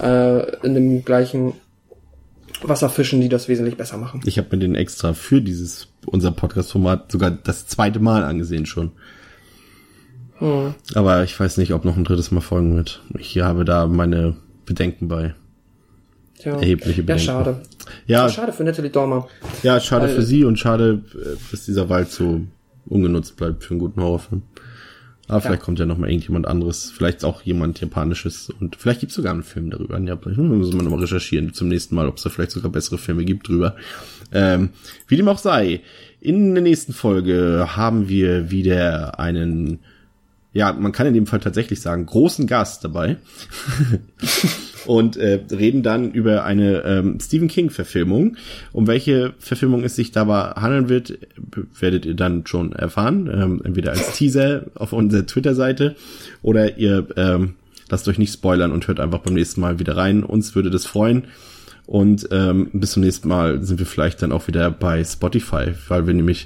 [0.01, 1.53] äh, in dem gleichen
[2.61, 4.21] Wasser fischen, die das wesentlich besser machen.
[4.25, 8.91] Ich habe mir den extra für dieses, unser Podcast-Format sogar das zweite Mal angesehen schon.
[10.39, 10.73] Hm.
[10.95, 13.01] Aber ich weiß nicht, ob noch ein drittes Mal folgen wird.
[13.17, 14.35] Ich habe da meine
[14.65, 15.33] Bedenken bei.
[16.39, 16.53] Tja.
[16.53, 17.23] Erhebliche Ja, Bedenken.
[17.23, 17.61] schade.
[18.07, 19.27] Ja, Schade für Natalie Dormer.
[19.63, 22.41] ja, schade Weil- für sie und schade, äh, dass dieser Wald so
[22.85, 24.43] ungenutzt bleibt für einen guten Horrorfilm.
[25.29, 29.15] Aber vielleicht kommt ja noch mal irgendjemand anderes, vielleicht auch jemand Japanisches und vielleicht gibt's
[29.15, 29.99] sogar einen Film darüber.
[29.99, 33.23] Ja, müssen wir nochmal recherchieren zum nächsten Mal, ob es da vielleicht sogar bessere Filme
[33.23, 33.75] gibt drüber.
[34.33, 34.69] Ähm,
[35.07, 35.81] wie dem auch sei,
[36.19, 39.79] in der nächsten Folge haben wir wieder einen,
[40.51, 43.17] ja, man kann in dem Fall tatsächlich sagen, großen Gast dabei.
[44.85, 48.37] und äh, reden dann über eine ähm, Stephen King-Verfilmung.
[48.71, 51.17] Um welche Verfilmung es sich dabei handeln wird,
[51.79, 53.29] werdet ihr dann schon erfahren.
[53.31, 55.95] Ähm, entweder als Teaser auf unserer Twitter-Seite
[56.41, 57.55] oder ihr ähm,
[57.89, 60.23] lasst euch nicht spoilern und hört einfach beim nächsten Mal wieder rein.
[60.23, 61.25] Uns würde das freuen.
[61.85, 66.05] Und ähm, bis zum nächsten Mal sind wir vielleicht dann auch wieder bei Spotify, weil
[66.05, 66.45] wir nämlich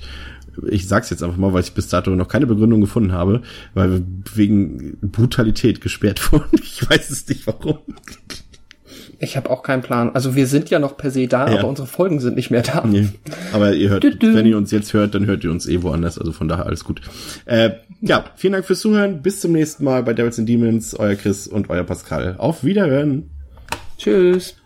[0.70, 3.42] ich sag's jetzt einfach mal, weil ich bis dato noch keine Begründung gefunden habe,
[3.74, 4.04] weil wir
[4.36, 6.60] wegen Brutalität gesperrt wurden.
[6.62, 7.80] Ich weiß es nicht warum.
[9.20, 10.12] Ich habe auch keinen Plan.
[10.14, 11.60] Also wir sind ja noch per se da, ja.
[11.60, 12.86] aber unsere Folgen sind nicht mehr da.
[12.86, 13.08] Nee.
[13.54, 16.20] Aber ihr hört, wenn ihr uns jetzt hört, dann hört ihr uns eh woanders.
[16.20, 17.02] Also von daher alles gut.
[17.46, 19.22] Äh, ja, vielen Dank fürs Zuhören.
[19.22, 20.94] Bis zum nächsten Mal bei Devils and Demons.
[20.96, 22.36] Euer Chris und euer Pascal.
[22.38, 23.30] Auf Wiederhören.
[23.98, 24.58] Tschüss.